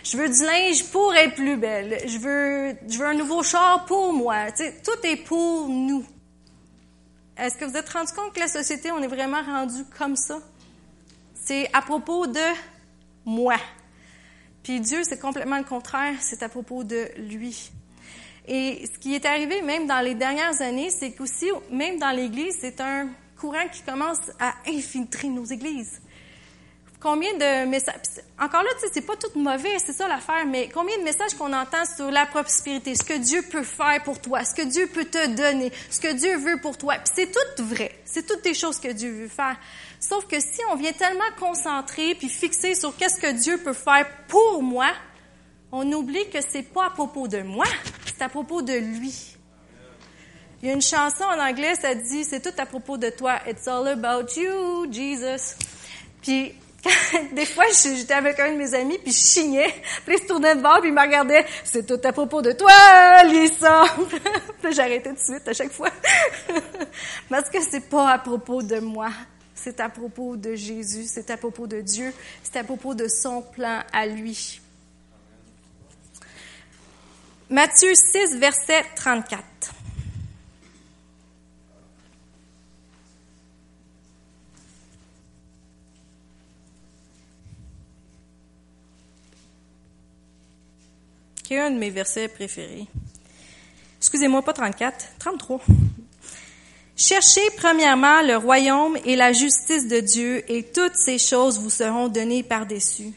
Je 0.05 0.19
veux 0.19 0.29
du 0.29 0.45
linge 0.45 0.85
pour 0.91 1.15
être 1.15 1.35
plus 1.35 1.57
belle. 1.57 1.99
Je 2.07 2.19
veux, 2.19 2.77
je 2.87 2.99
veux 2.99 3.07
un 3.07 3.15
nouveau 3.15 3.43
char 3.43 3.87
pour 3.87 4.13
moi. 4.13 4.53
Tu 4.53 4.63
sais, 4.63 4.75
tout 4.85 5.07
est 5.07 5.17
pour 5.17 5.67
nous. 5.67 6.05
Est-ce 7.39 7.57
que 7.57 7.65
vous 7.65 7.75
êtes 7.75 7.89
rendu 7.89 8.13
compte 8.13 8.35
que 8.35 8.41
la 8.41 8.49
société, 8.49 8.93
on 8.93 9.03
est 9.03 9.09
vraiment 9.09 9.43
rendu 9.43 9.83
comme 9.97 10.15
ça? 10.15 10.41
C'est 11.35 11.71
à 11.73 11.81
propos 11.81 12.27
de 12.27 12.39
moi. 13.25 13.57
Puis 14.63 14.79
Dieu, 14.81 15.01
c'est 15.05 15.19
complètement 15.19 15.57
le 15.57 15.65
contraire. 15.65 16.17
C'est 16.21 16.43
à 16.43 16.51
propos 16.51 16.85
de 16.85 17.09
lui. 17.17 17.71
Et 18.47 18.87
ce 18.93 18.99
qui 18.99 19.15
est 19.15 19.25
arrivé 19.25 19.63
même 19.63 19.87
dans 19.87 20.01
les 20.01 20.15
dernières 20.15 20.61
années, 20.61 20.91
c'est 20.91 21.13
qu'aussi, 21.13 21.47
même 21.71 21.99
dans 21.99 22.11
l'Église, 22.11 22.57
c'est 22.61 22.79
un 22.83 23.09
courant 23.41 23.69
qui 23.73 23.81
commence 23.81 24.21
à 24.39 24.53
infiltrer 24.67 25.29
nos 25.29 25.47
églises 25.47 26.03
combien 27.05 27.35
de 27.35 27.67
messages, 27.67 27.97
encore 28.41 28.63
là, 28.63 28.71
tu 28.81 28.87
sais, 28.87 28.93
c'est 28.95 29.07
pas 29.07 29.15
tout 29.15 29.39
mauvais, 29.39 29.79
c'est 29.79 29.93
ça 29.93 30.09
l'affaire, 30.09 30.47
mais 30.47 30.71
combien 30.71 30.97
de 30.97 31.03
messages 31.03 31.35
qu'on 31.35 31.53
entend 31.53 31.85
sur 31.85 32.11
la 32.11 32.25
prospérité, 32.25 32.95
ce 32.95 33.03
que 33.05 33.19
Dieu 33.19 33.43
peut 33.43 33.63
faire 33.63 34.03
pour 34.05 34.23
toi, 34.23 34.43
ce 34.43 34.55
que 34.55 34.63
Dieu 34.63 34.87
peut 34.87 35.05
te 35.05 35.27
donner, 35.27 35.71
ce 35.91 36.01
que 36.01 36.15
Dieu 36.15 36.39
veut 36.39 36.59
pour 36.63 36.79
toi. 36.79 36.95
Puis 36.95 37.13
c'est 37.15 37.31
tout 37.31 37.65
vrai, 37.65 37.93
c'est 38.07 38.27
toutes 38.27 38.43
des 38.43 38.55
choses 38.55 38.81
que 38.81 38.89
Dieu 38.89 39.13
veut 39.13 39.29
faire. 39.29 39.55
Sauf 40.01 40.27
que 40.27 40.41
si 40.41 40.61
on 40.73 40.77
vient 40.77 40.93
tellement 40.93 41.31
concentrer 41.39 42.15
puis 42.15 42.31
fixer 42.31 42.75
sur 42.75 42.97
qu'est-ce 42.97 43.21
que 43.21 43.33
Dieu 43.33 43.59
peut 43.59 43.75
faire 43.75 44.07
pour 44.27 44.63
moi, 44.63 44.91
on 45.73 45.93
oublie 45.93 46.31
que 46.31 46.39
c'est 46.41 46.63
pas 46.63 46.87
à 46.87 46.91
propos 46.91 47.29
de 47.29 47.43
moi, 47.43 47.67
c'est 48.07 48.23
à 48.23 48.31
propos 48.31 48.63
de 48.63 48.73
lui. 48.73 49.37
Il 50.63 50.69
y 50.69 50.71
a 50.71 50.75
une 50.75 50.81
chanson 50.81 51.25
en 51.25 51.39
anglais, 51.39 51.75
ça 51.75 51.95
dit, 51.95 52.25
c'est 52.25 52.41
tout 52.41 52.59
à 52.59 52.65
propos 52.65 52.97
de 52.97 53.11
toi. 53.11 53.41
It's 53.47 53.69
all 53.69 53.87
about 53.89 54.41
you, 54.41 54.91
Jesus. 54.91 55.57
Puis 56.23 56.55
des 57.33 57.47
fois, 57.47 57.65
j'étais 57.83 58.15
avec 58.15 58.39
un 58.41 58.53
de 58.53 58.57
mes 58.57 58.75
amis, 58.75 58.99
puis 58.99 59.13
je 59.13 59.19
chignais. 59.19 59.75
Puis 60.05 60.17
il 60.17 60.23
se 60.23 60.27
tournait 60.27 60.55
de 60.55 60.61
bord, 60.61 60.81
puis 60.81 60.91
il 60.91 60.95
me 60.95 61.01
regardait. 61.01 61.45
C'est 61.65 61.87
tout 61.87 62.01
à 62.07 62.13
propos 62.13 62.43
de 62.43 62.53
toi, 62.53 63.23
Lisa. 63.25 63.85
puis 64.63 64.73
j'arrêtais 64.73 65.11
tout 65.11 65.17
de 65.17 65.21
suite 65.21 65.49
à 65.49 65.53
chaque 65.53 65.73
fois. 65.73 65.91
Parce 67.29 67.49
que 67.49 67.59
c'est 67.63 67.89
pas 67.89 68.11
à 68.11 68.19
propos 68.19 68.63
de 68.63 68.79
moi. 68.81 69.11
C'est 69.55 69.81
à 69.81 69.89
propos 69.89 70.37
de 70.37 70.55
Jésus. 70.55 71.05
C'est 71.07 71.31
à 71.31 71.37
propos 71.37 71.67
de 71.67 71.81
Dieu. 71.81 72.13
C'est 72.43 72.59
à 72.59 72.65
propos 72.65 72.95
de 72.95 73.09
son 73.09 73.43
plan 73.43 73.83
à 73.93 74.07
lui. 74.07 74.61
Matthieu 77.51 77.95
6, 77.95 78.37
verset 78.39 78.85
34. 78.97 79.74
Un 91.59 91.71
de 91.71 91.79
mes 91.79 91.91
versets 91.91 92.29
préférés. 92.29 92.87
Excusez-moi, 93.99 94.43
pas 94.43 94.53
34, 94.53 95.07
33. 95.19 95.61
Cherchez 96.97 97.41
premièrement 97.57 98.23
le 98.23 98.37
royaume 98.37 98.97
et 99.05 99.17
la 99.17 99.33
justice 99.33 99.89
de 99.89 99.99
Dieu, 100.01 100.45
et 100.51 100.63
toutes 100.63 100.95
ces 100.95 101.19
choses 101.19 101.59
vous 101.59 101.71
seront 101.71 102.09
données 102.09 102.43
par-dessus. 102.43 103.13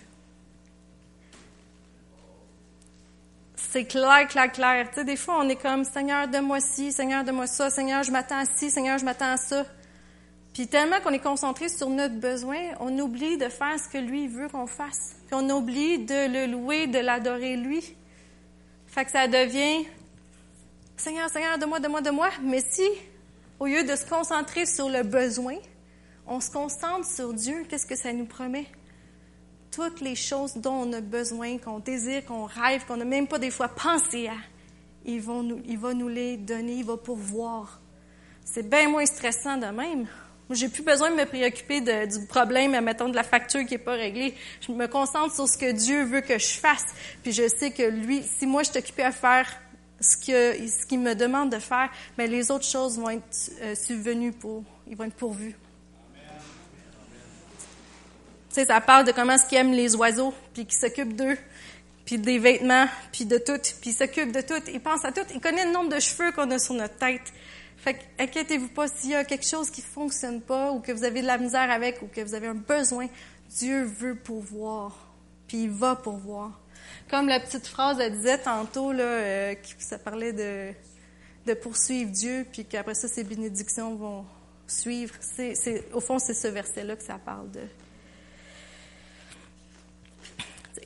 C'est 3.55 3.85
clair, 3.85 4.27
clair, 4.27 4.51
clair. 4.51 4.87
Tu 4.89 4.95
sais, 4.95 5.03
des 5.03 5.17
fois, 5.17 5.37
on 5.39 5.49
est 5.49 5.61
comme, 5.61 5.83
Seigneur, 5.83 6.27
de 6.27 6.39
moi 6.39 6.59
ci, 6.59 6.91
Seigneur, 6.91 7.23
de 7.23 7.31
moi 7.31 7.45
ça, 7.45 7.69
Seigneur, 7.69 8.01
je 8.01 8.11
m'attends 8.11 8.39
à 8.39 8.45
ci, 8.45 8.71
Seigneur, 8.71 8.97
je 8.97 9.05
m'attends 9.05 9.33
à 9.33 9.37
ça. 9.37 9.65
Puis 10.53 10.67
tellement 10.67 10.99
qu'on 11.01 11.11
est 11.11 11.19
concentré 11.19 11.69
sur 11.69 11.87
notre 11.87 12.15
besoin, 12.15 12.57
on 12.79 12.97
oublie 12.97 13.37
de 13.37 13.49
faire 13.49 13.77
ce 13.77 13.87
que 13.89 13.99
lui 13.99 14.27
veut 14.27 14.47
qu'on 14.47 14.65
fasse. 14.65 15.15
Puis 15.27 15.35
on 15.35 15.47
oublie 15.51 15.99
de 15.99 16.33
le 16.33 16.51
louer, 16.51 16.87
de 16.87 16.97
l'adorer 16.97 17.57
lui. 17.57 17.95
Fait 18.87 19.05
que 19.05 19.11
ça 19.11 19.27
devient 19.27 19.85
Seigneur, 20.97 21.29
Seigneur, 21.29 21.59
de 21.59 21.65
moi, 21.65 21.79
de 21.79 21.87
moi, 21.87 22.01
de 22.01 22.09
moi. 22.09 22.29
Mais 22.41 22.59
si, 22.59 22.87
au 23.59 23.67
lieu 23.67 23.83
de 23.83 23.95
se 23.95 24.05
concentrer 24.05 24.65
sur 24.65 24.89
le 24.89 25.03
besoin, 25.03 25.57
on 26.25 26.39
se 26.39 26.49
concentre 26.49 27.05
sur 27.05 27.33
Dieu, 27.33 27.65
qu'est-ce 27.69 27.85
que 27.85 27.95
ça 27.95 28.11
nous 28.11 28.25
promet? 28.25 28.65
Toutes 29.71 30.01
les 30.01 30.15
choses 30.15 30.55
dont 30.55 30.73
on 30.73 30.93
a 30.93 31.01
besoin, 31.01 31.59
qu'on 31.59 31.79
désire, 31.79 32.25
qu'on 32.25 32.45
rêve, 32.45 32.85
qu'on 32.87 32.97
n'a 32.97 33.05
même 33.05 33.27
pas 33.27 33.37
des 33.37 33.51
fois 33.51 33.67
pensé 33.67 34.27
à, 34.27 34.33
il 35.05 35.21
va, 35.21 35.33
nous, 35.35 35.61
il 35.67 35.77
va 35.77 35.93
nous 35.93 36.07
les 36.07 36.35
donner, 36.35 36.77
il 36.77 36.85
va 36.85 36.97
pourvoir. 36.97 37.79
C'est 38.43 38.67
bien 38.67 38.89
moins 38.89 39.05
stressant 39.05 39.57
de 39.57 39.67
même. 39.67 40.07
J'ai 40.49 40.69
plus 40.69 40.83
besoin 40.83 41.11
de 41.11 41.15
me 41.15 41.25
préoccuper 41.25 41.81
du 41.81 42.25
problème, 42.25 42.79
mettons, 42.81 43.09
de 43.09 43.15
la 43.15 43.23
facture 43.23 43.65
qui 43.65 43.73
est 43.73 43.79
pas 43.79 43.93
réglée. 43.93 44.33
Je 44.65 44.71
me 44.71 44.87
concentre 44.87 45.35
sur 45.35 45.47
ce 45.47 45.57
que 45.57 45.71
Dieu 45.71 46.03
veut 46.05 46.21
que 46.21 46.39
je 46.39 46.53
fasse. 46.53 46.85
Puis 47.21 47.33
je 47.33 47.47
sais 47.49 47.71
que 47.71 47.83
lui, 47.83 48.23
si 48.23 48.45
moi 48.45 48.63
je 48.63 48.69
suis 48.69 48.79
occupée 48.79 49.03
à 49.03 49.11
faire 49.11 49.47
ce 49.99 50.15
ce 50.15 50.85
qu'il 50.85 50.99
me 50.99 51.15
demande 51.15 51.51
de 51.51 51.59
faire, 51.59 51.89
mais 52.17 52.27
les 52.27 52.51
autres 52.51 52.65
choses 52.65 52.97
vont 52.97 53.09
être 53.09 53.51
euh, 53.61 53.75
subvenues 53.75 54.31
pour, 54.31 54.63
ils 54.87 54.95
vont 54.95 55.05
être 55.05 55.15
pourvus. 55.15 55.55
Tu 58.49 58.63
sais, 58.63 58.65
ça 58.65 58.79
parle 58.79 59.05
de 59.05 59.11
comment 59.11 59.33
est-ce 59.33 59.47
qu'il 59.47 59.57
aime 59.57 59.71
les 59.71 59.95
oiseaux, 59.95 60.33
puis 60.53 60.65
qu'il 60.65 60.79
s'occupe 60.79 61.15
d'eux, 61.15 61.37
puis 62.05 62.17
des 62.17 62.39
vêtements, 62.39 62.87
puis 63.11 63.25
de 63.25 63.37
tout, 63.37 63.59
puis 63.81 63.89
il 63.89 63.93
s'occupe 63.93 64.31
de 64.31 64.41
tout, 64.41 64.61
il 64.71 64.79
pense 64.79 65.03
à 65.03 65.11
tout, 65.11 65.21
il 65.33 65.41
connaît 65.41 65.65
le 65.65 65.71
nombre 65.71 65.93
de 65.93 65.99
cheveux 65.99 66.31
qu'on 66.31 66.49
a 66.51 66.59
sur 66.59 66.73
notre 66.73 66.97
tête. 66.97 67.33
Fait 67.77 67.99
inquiétez-vous 68.19 68.69
pas 68.69 68.87
s'il 68.87 69.11
y 69.11 69.15
a 69.15 69.23
quelque 69.23 69.45
chose 69.45 69.69
qui 69.69 69.81
fonctionne 69.81 70.41
pas 70.41 70.71
ou 70.71 70.79
que 70.79 70.91
vous 70.91 71.03
avez 71.03 71.21
de 71.21 71.27
la 71.27 71.37
misère 71.37 71.69
avec 71.71 72.01
ou 72.01 72.07
que 72.07 72.21
vous 72.21 72.33
avez 72.33 72.47
un 72.47 72.55
besoin, 72.55 73.07
Dieu 73.49 73.83
veut 73.83 74.15
pourvoir, 74.15 74.97
puis 75.47 75.63
il 75.63 75.69
va 75.69 75.95
pourvoir. 75.95 76.59
Comme 77.09 77.27
la 77.27 77.39
petite 77.39 77.67
phrase 77.67 77.99
elle 77.99 78.13
disait 78.13 78.39
tantôt 78.39 78.91
là, 78.91 79.03
euh, 79.03 79.55
ça 79.79 79.97
parlait 79.97 80.33
de 80.33 80.73
de 81.45 81.53
poursuivre 81.53 82.11
Dieu, 82.11 82.45
puis 82.51 82.65
qu'après 82.65 82.93
ça 82.93 83.07
ses 83.07 83.23
bénédictions 83.23 83.95
vont 83.95 84.25
suivre. 84.67 85.15
Au 85.93 85.99
fond, 85.99 86.19
c'est 86.19 86.33
ce 86.33 86.47
verset-là 86.47 86.95
que 86.95 87.03
ça 87.03 87.17
parle 87.17 87.49
de. 87.51 87.61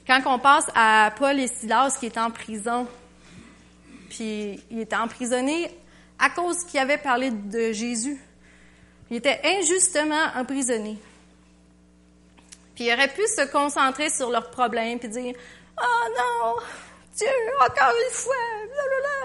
Quand 0.07 0.21
on 0.25 0.39
passe 0.39 0.65
à 0.75 1.13
Paul 1.17 1.39
et 1.39 1.47
Silas 1.47 1.97
qui 1.99 2.05
est 2.05 2.17
en 2.17 2.31
prison, 2.31 2.87
puis 4.09 4.61
il 4.69 4.79
était 4.79 4.95
emprisonné 4.95 5.71
à 6.21 6.29
cause 6.29 6.63
qu'il 6.63 6.79
avait 6.79 6.97
parlé 6.97 7.31
de 7.31 7.71
Jésus. 7.71 8.17
Il 9.09 9.17
était 9.17 9.41
injustement 9.43 10.27
emprisonné. 10.35 10.97
Puis 12.75 12.85
il 12.85 12.93
aurait 12.93 13.09
pu 13.09 13.23
se 13.27 13.51
concentrer 13.51 14.09
sur 14.09 14.29
leurs 14.29 14.49
problèmes 14.51 14.99
puis 14.99 15.09
dire 15.09 15.33
Oh 15.77 16.07
non, 16.17 16.55
Dieu, 17.17 17.27
encore 17.59 17.93
une 18.07 18.13
fois, 18.13 18.35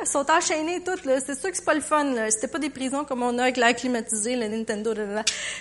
Ils 0.02 0.08
sont 0.08 0.28
enchaînés 0.30 0.82
toutes, 0.82 1.04
là. 1.04 1.20
C'est 1.20 1.38
sûr 1.38 1.50
que 1.50 1.56
c'est 1.56 1.64
pas 1.64 1.74
le 1.74 1.80
fun, 1.80 2.04
là. 2.04 2.30
C'était 2.30 2.48
pas 2.48 2.58
des 2.58 2.70
prisons 2.70 3.04
comme 3.04 3.22
on 3.22 3.38
a 3.38 3.42
avec 3.42 3.56
l'air 3.56 3.76
climatisé, 3.76 4.34
le 4.34 4.48
Nintendo, 4.48 4.92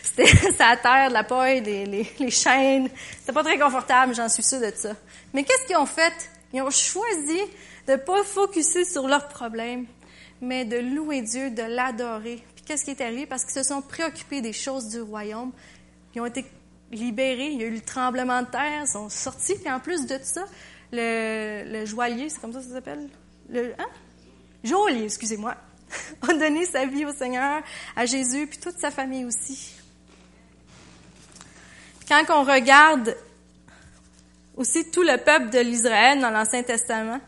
C'était 0.02 0.24
la 0.60 0.78
terre, 0.78 1.10
la 1.12 1.24
paille, 1.24 1.62
les, 1.62 1.86
les, 1.86 2.12
les 2.18 2.32
chaînes. 2.32 2.90
C'était 3.20 3.34
pas 3.34 3.44
très 3.44 3.60
confortable, 3.60 4.16
j'en 4.16 4.30
suis 4.30 4.44
sûre 4.44 4.62
de 4.62 4.72
ça. 4.76 4.94
Mais 5.34 5.44
qu'est-ce 5.44 5.68
qu'ils 5.68 5.78
ont 5.78 5.86
fait? 5.86 6.14
Ils 6.54 6.62
ont 6.62 6.72
choisi 6.72 7.42
de 7.88 7.96
pas 7.98 8.24
focuser 8.24 8.86
sur 8.86 9.08
leurs 9.08 9.28
problèmes, 9.28 9.86
mais 10.46 10.66
de 10.66 10.78
louer 10.78 11.22
Dieu, 11.22 11.52
de 11.52 11.64
l'adorer. 11.64 12.44
Puis 12.56 12.64
qu'est-ce 12.66 12.86
qui 12.86 12.92
est 12.92 13.02
arrivé? 13.02 13.26
Parce 13.26 13.44
qu'ils 13.44 13.54
se 13.54 13.64
sont 13.64 13.82
préoccupés 13.82 14.42
des 14.42 14.54
choses 14.54 14.90
du 14.90 15.02
royaume. 15.02 15.52
Ils 16.14 16.22
ont 16.22 16.26
été 16.26 16.46
libérés. 16.92 17.50
Il 17.52 17.60
y 17.60 17.64
a 17.64 17.68
eu 17.68 17.76
le 17.76 17.82
tremblement 17.82 18.42
de 18.42 18.48
terre. 18.48 18.84
Ils 18.84 18.88
sont 18.88 19.10
sortis. 19.10 19.56
Puis 19.56 19.72
en 19.72 19.80
plus 19.80 20.06
de 20.06 20.20
ça, 20.22 20.46
le, 20.92 21.86
joaillier, 21.86 22.30
c'est 22.30 22.40
comme 22.40 22.54
ça 22.54 22.60
que 22.60 22.66
ça 22.66 22.74
s'appelle? 22.74 23.10
Le, 23.50 23.74
hein? 23.80 23.88
Joaillier, 24.64 25.06
excusez-moi, 25.06 25.56
a 26.22 26.34
donné 26.34 26.66
sa 26.66 26.86
vie 26.86 27.06
au 27.06 27.12
Seigneur, 27.12 27.62
à 27.96 28.06
Jésus, 28.06 28.48
puis 28.48 28.58
toute 28.58 28.80
sa 28.80 28.92
famille 28.92 29.26
aussi. 29.26 29.76
Quand 32.08 32.24
on 32.30 32.44
regarde 32.44 33.16
aussi 34.56 34.90
tout 34.90 35.04
le 35.04 35.18
peuple 35.18 35.50
de 35.50 35.60
l'Israël 35.60 36.20
dans 36.20 36.30
l'Ancien 36.30 36.64
Testament, 36.64 37.20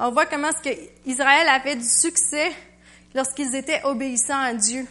on 0.00 0.10
voit 0.10 0.26
comment 0.26 0.48
Israël 1.04 1.48
avait 1.48 1.76
du 1.76 1.88
succès 1.88 2.50
lorsqu'ils 3.14 3.54
étaient 3.54 3.82
obéissants 3.84 4.40
à 4.40 4.54
Dieu. 4.54 4.86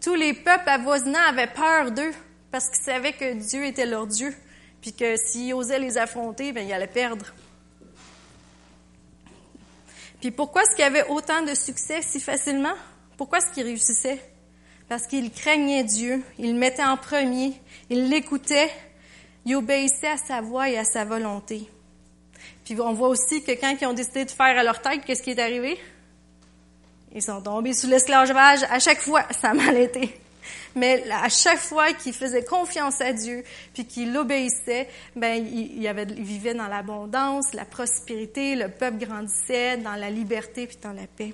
Tous 0.00 0.14
les 0.14 0.34
peuples 0.34 0.68
avoisinants 0.68 1.26
avaient 1.28 1.48
peur 1.48 1.90
d'eux 1.90 2.12
parce 2.52 2.68
qu'ils 2.70 2.84
savaient 2.84 3.12
que 3.12 3.34
Dieu 3.34 3.64
était 3.64 3.86
leur 3.86 4.06
Dieu, 4.06 4.32
puis 4.80 4.92
que 4.92 5.16
s'ils 5.16 5.52
osaient 5.52 5.80
les 5.80 5.98
affronter, 5.98 6.52
bien, 6.52 6.62
ils 6.62 6.72
allaient 6.72 6.86
perdre. 6.86 7.34
Puis 10.20 10.30
pourquoi 10.30 10.62
est-ce 10.62 10.76
qu'il 10.76 10.84
y 10.84 10.86
avait 10.86 11.08
autant 11.08 11.42
de 11.42 11.54
succès 11.54 12.00
si 12.02 12.20
facilement? 12.20 12.74
Pourquoi 13.16 13.38
est-ce 13.38 13.52
qu'ils 13.52 13.64
réussissaient? 13.64 14.20
Parce 14.88 15.08
qu'ils 15.08 15.32
craignaient 15.32 15.82
Dieu, 15.82 16.22
ils 16.38 16.52
le 16.52 16.58
mettaient 16.58 16.84
en 16.84 16.96
premier, 16.96 17.60
ils 17.90 18.08
l'écoutaient, 18.08 18.70
ils 19.44 19.56
obéissaient 19.56 20.12
à 20.12 20.16
sa 20.18 20.40
voix 20.40 20.68
et 20.68 20.78
à 20.78 20.84
sa 20.84 21.04
volonté. 21.04 21.68
Puis 22.64 22.80
on 22.80 22.92
voit 22.92 23.08
aussi 23.08 23.42
que 23.42 23.52
quand 23.52 23.76
ils 23.80 23.86
ont 23.86 23.92
décidé 23.92 24.24
de 24.24 24.30
faire 24.30 24.58
à 24.58 24.62
leur 24.62 24.80
tête, 24.80 25.04
qu'est-ce 25.04 25.22
qui 25.22 25.30
est 25.30 25.38
arrivé? 25.38 25.78
Ils 27.14 27.22
sont 27.22 27.40
tombés 27.40 27.74
sous 27.74 27.86
l'esclavage. 27.86 28.64
À 28.70 28.78
chaque 28.78 29.00
fois, 29.00 29.24
ça 29.40 29.50
a 29.50 29.54
mal 29.54 29.76
été. 29.76 30.20
Mais 30.74 31.04
à 31.10 31.28
chaque 31.28 31.58
fois 31.58 31.92
qu'ils 31.92 32.12
faisaient 32.12 32.44
confiance 32.44 33.00
à 33.00 33.12
Dieu, 33.12 33.44
puis 33.72 33.86
qu'ils 33.86 34.12
l'obéissaient, 34.12 34.88
ben 35.14 35.46
ils 35.46 36.24
vivaient 36.24 36.54
dans 36.54 36.66
l'abondance, 36.66 37.54
la 37.54 37.64
prospérité, 37.64 38.56
le 38.56 38.68
peuple 38.68 39.06
grandissait 39.06 39.76
dans 39.76 39.94
la 39.94 40.10
liberté 40.10 40.66
puis 40.66 40.78
dans 40.82 40.92
la 40.92 41.06
paix. 41.06 41.32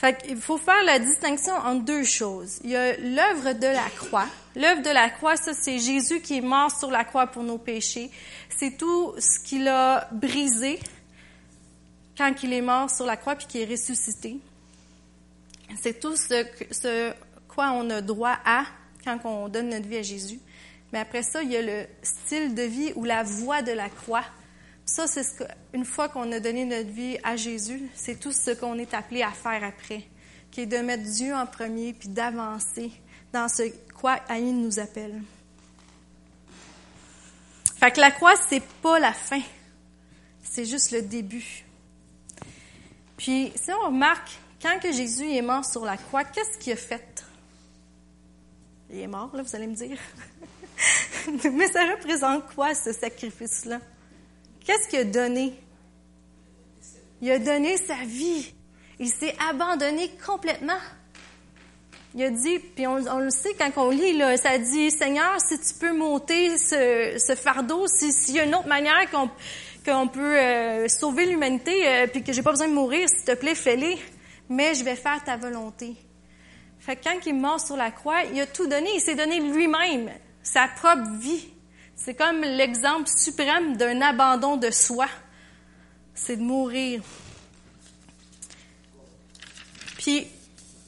Fait 0.00 0.16
qu'il 0.16 0.38
faut 0.38 0.56
faire 0.56 0.82
la 0.84 0.98
distinction 0.98 1.52
entre 1.52 1.84
deux 1.84 2.04
choses. 2.04 2.58
Il 2.64 2.70
y 2.70 2.76
a 2.76 2.96
l'œuvre 2.96 3.52
de 3.52 3.66
la 3.66 3.90
croix. 3.90 4.24
L'œuvre 4.56 4.80
de 4.80 4.88
la 4.88 5.10
croix, 5.10 5.36
ça, 5.36 5.52
c'est 5.52 5.78
Jésus 5.78 6.22
qui 6.22 6.38
est 6.38 6.40
mort 6.40 6.70
sur 6.70 6.90
la 6.90 7.04
croix 7.04 7.26
pour 7.26 7.42
nos 7.42 7.58
péchés. 7.58 8.10
C'est 8.48 8.78
tout 8.78 9.14
ce 9.18 9.38
qu'il 9.38 9.68
a 9.68 10.08
brisé 10.10 10.80
quand 12.16 12.32
il 12.42 12.54
est 12.54 12.62
mort 12.62 12.88
sur 12.88 13.04
la 13.04 13.18
croix 13.18 13.36
puis 13.36 13.46
qu'il 13.46 13.60
est 13.60 13.70
ressuscité. 13.70 14.38
C'est 15.82 16.00
tout 16.00 16.16
ce, 16.16 16.46
ce 16.70 17.12
quoi 17.46 17.72
on 17.72 17.90
a 17.90 18.00
droit 18.00 18.38
à 18.42 18.64
quand 19.04 19.18
on 19.24 19.50
donne 19.50 19.68
notre 19.68 19.86
vie 19.86 19.98
à 19.98 20.02
Jésus. 20.02 20.40
Mais 20.94 21.00
après 21.00 21.22
ça, 21.22 21.42
il 21.42 21.50
y 21.50 21.58
a 21.58 21.62
le 21.62 21.84
style 22.02 22.54
de 22.54 22.62
vie 22.62 22.94
ou 22.96 23.04
la 23.04 23.22
voie 23.22 23.60
de 23.60 23.72
la 23.72 23.90
croix. 23.90 24.24
Ça, 24.84 25.06
c'est 25.06 25.22
ce 25.22 25.34
que, 25.34 25.44
une 25.72 25.84
fois 25.84 26.08
qu'on 26.08 26.30
a 26.32 26.40
donné 26.40 26.64
notre 26.64 26.90
vie 26.90 27.18
à 27.22 27.36
Jésus, 27.36 27.88
c'est 27.94 28.18
tout 28.18 28.32
ce 28.32 28.50
qu'on 28.50 28.78
est 28.78 28.92
appelé 28.94 29.22
à 29.22 29.30
faire 29.30 29.62
après, 29.62 30.04
qui 30.50 30.62
est 30.62 30.66
de 30.66 30.78
mettre 30.78 31.04
Dieu 31.04 31.34
en 31.34 31.46
premier 31.46 31.92
puis 31.92 32.08
d'avancer 32.08 32.90
dans 33.32 33.48
ce 33.48 33.62
quoi 33.94 34.18
il 34.30 34.60
nous 34.60 34.78
appelle. 34.78 35.22
Fait 37.78 37.90
que 37.92 38.00
la 38.00 38.10
croix, 38.10 38.34
c'est 38.48 38.62
pas 38.82 38.98
la 38.98 39.12
fin. 39.12 39.40
C'est 40.42 40.64
juste 40.64 40.90
le 40.90 41.02
début. 41.02 41.64
Puis, 43.16 43.52
si 43.54 43.72
on 43.72 43.86
remarque, 43.86 44.30
quand 44.60 44.78
que 44.80 44.92
Jésus 44.92 45.30
est 45.32 45.42
mort 45.42 45.64
sur 45.64 45.84
la 45.84 45.96
croix, 45.96 46.24
qu'est-ce 46.24 46.58
qu'il 46.58 46.72
a 46.72 46.76
fait? 46.76 47.24
Il 48.90 48.98
est 48.98 49.06
mort, 49.06 49.30
là, 49.34 49.42
vous 49.42 49.56
allez 49.56 49.66
me 49.66 49.74
dire. 49.74 49.98
Mais 51.52 51.68
ça 51.68 51.84
représente 51.84 52.54
quoi, 52.54 52.74
ce 52.74 52.92
sacrifice-là? 52.92 53.80
Qu'est-ce 54.64 54.88
qu'il 54.88 54.98
a 55.00 55.04
donné? 55.04 55.54
Il 57.22 57.30
a 57.30 57.38
donné 57.38 57.76
sa 57.76 57.96
vie. 58.04 58.52
Il 58.98 59.08
s'est 59.08 59.34
abandonné 59.48 60.10
complètement. 60.26 60.78
Il 62.14 62.24
a 62.24 62.30
dit, 62.30 62.58
puis 62.58 62.86
on, 62.86 62.96
le 62.96 63.30
sait 63.30 63.54
quand 63.56 63.70
on 63.76 63.90
lit, 63.90 64.16
là, 64.16 64.36
ça 64.36 64.58
dit, 64.58 64.90
Seigneur, 64.90 65.36
si 65.40 65.58
tu 65.60 65.78
peux 65.78 65.92
monter 65.92 66.58
ce, 66.58 67.34
fardeau, 67.36 67.86
s'il 67.86 68.34
y 68.34 68.40
a 68.40 68.44
une 68.44 68.54
autre 68.54 68.68
manière 68.68 69.08
qu'on 69.10 69.30
qu'on 69.84 70.08
peut 70.08 70.38
euh, 70.38 70.88
sauver 70.88 71.24
l'humanité, 71.24 71.72
euh, 71.88 72.06
puis 72.06 72.22
que 72.22 72.34
j'ai 72.34 72.42
pas 72.42 72.50
besoin 72.50 72.68
de 72.68 72.74
mourir, 72.74 73.08
s'il 73.08 73.24
te 73.24 73.34
plaît, 73.34 73.54
fais-le. 73.54 73.94
Mais 74.50 74.74
je 74.74 74.84
vais 74.84 74.96
faire 74.96 75.24
ta 75.24 75.38
volonté. 75.38 75.96
Fait 76.78 76.96
quand 76.96 77.14
il 77.24 77.30
est 77.30 77.32
mort 77.32 77.60
sur 77.60 77.76
la 77.76 77.90
croix, 77.90 78.24
il 78.24 78.40
a 78.40 78.46
tout 78.46 78.66
donné. 78.66 78.90
Il 78.94 79.00
s'est 79.00 79.14
donné 79.14 79.40
lui-même, 79.40 80.10
sa 80.42 80.68
propre 80.68 81.08
vie. 81.18 81.48
C'est 82.02 82.14
comme 82.14 82.40
l'exemple 82.40 83.08
suprême 83.08 83.76
d'un 83.76 84.00
abandon 84.00 84.56
de 84.56 84.70
soi. 84.70 85.06
C'est 86.14 86.36
de 86.36 86.42
mourir. 86.42 87.02
Puis 89.98 90.26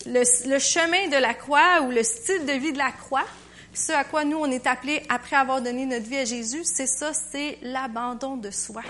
le, 0.07 0.25
chemin 0.59 1.09
de 1.09 1.21
la 1.21 1.35
croix 1.35 1.83
ou 1.83 1.91
le 1.91 2.03
style 2.03 2.47
de 2.47 2.53
vie 2.53 2.73
de 2.73 2.79
la 2.79 2.93
croix, 2.93 3.27
ce 3.75 3.93
à 3.93 4.05
quoi 4.05 4.25
nous 4.25 4.39
on 4.39 4.47
est 4.47 4.67
appelés 4.67 5.03
après 5.11 5.37
avoir 5.37 5.61
donné 5.61 5.85
notre 5.85 6.07
vie 6.07 6.17
à 6.17 6.25
Jésus, 6.25 6.65
c'est 6.65 6.87
ça, 6.87 7.13
c'est 7.13 7.59
l'abandon 7.61 8.39
de 8.39 8.51
soi. 8.51 8.83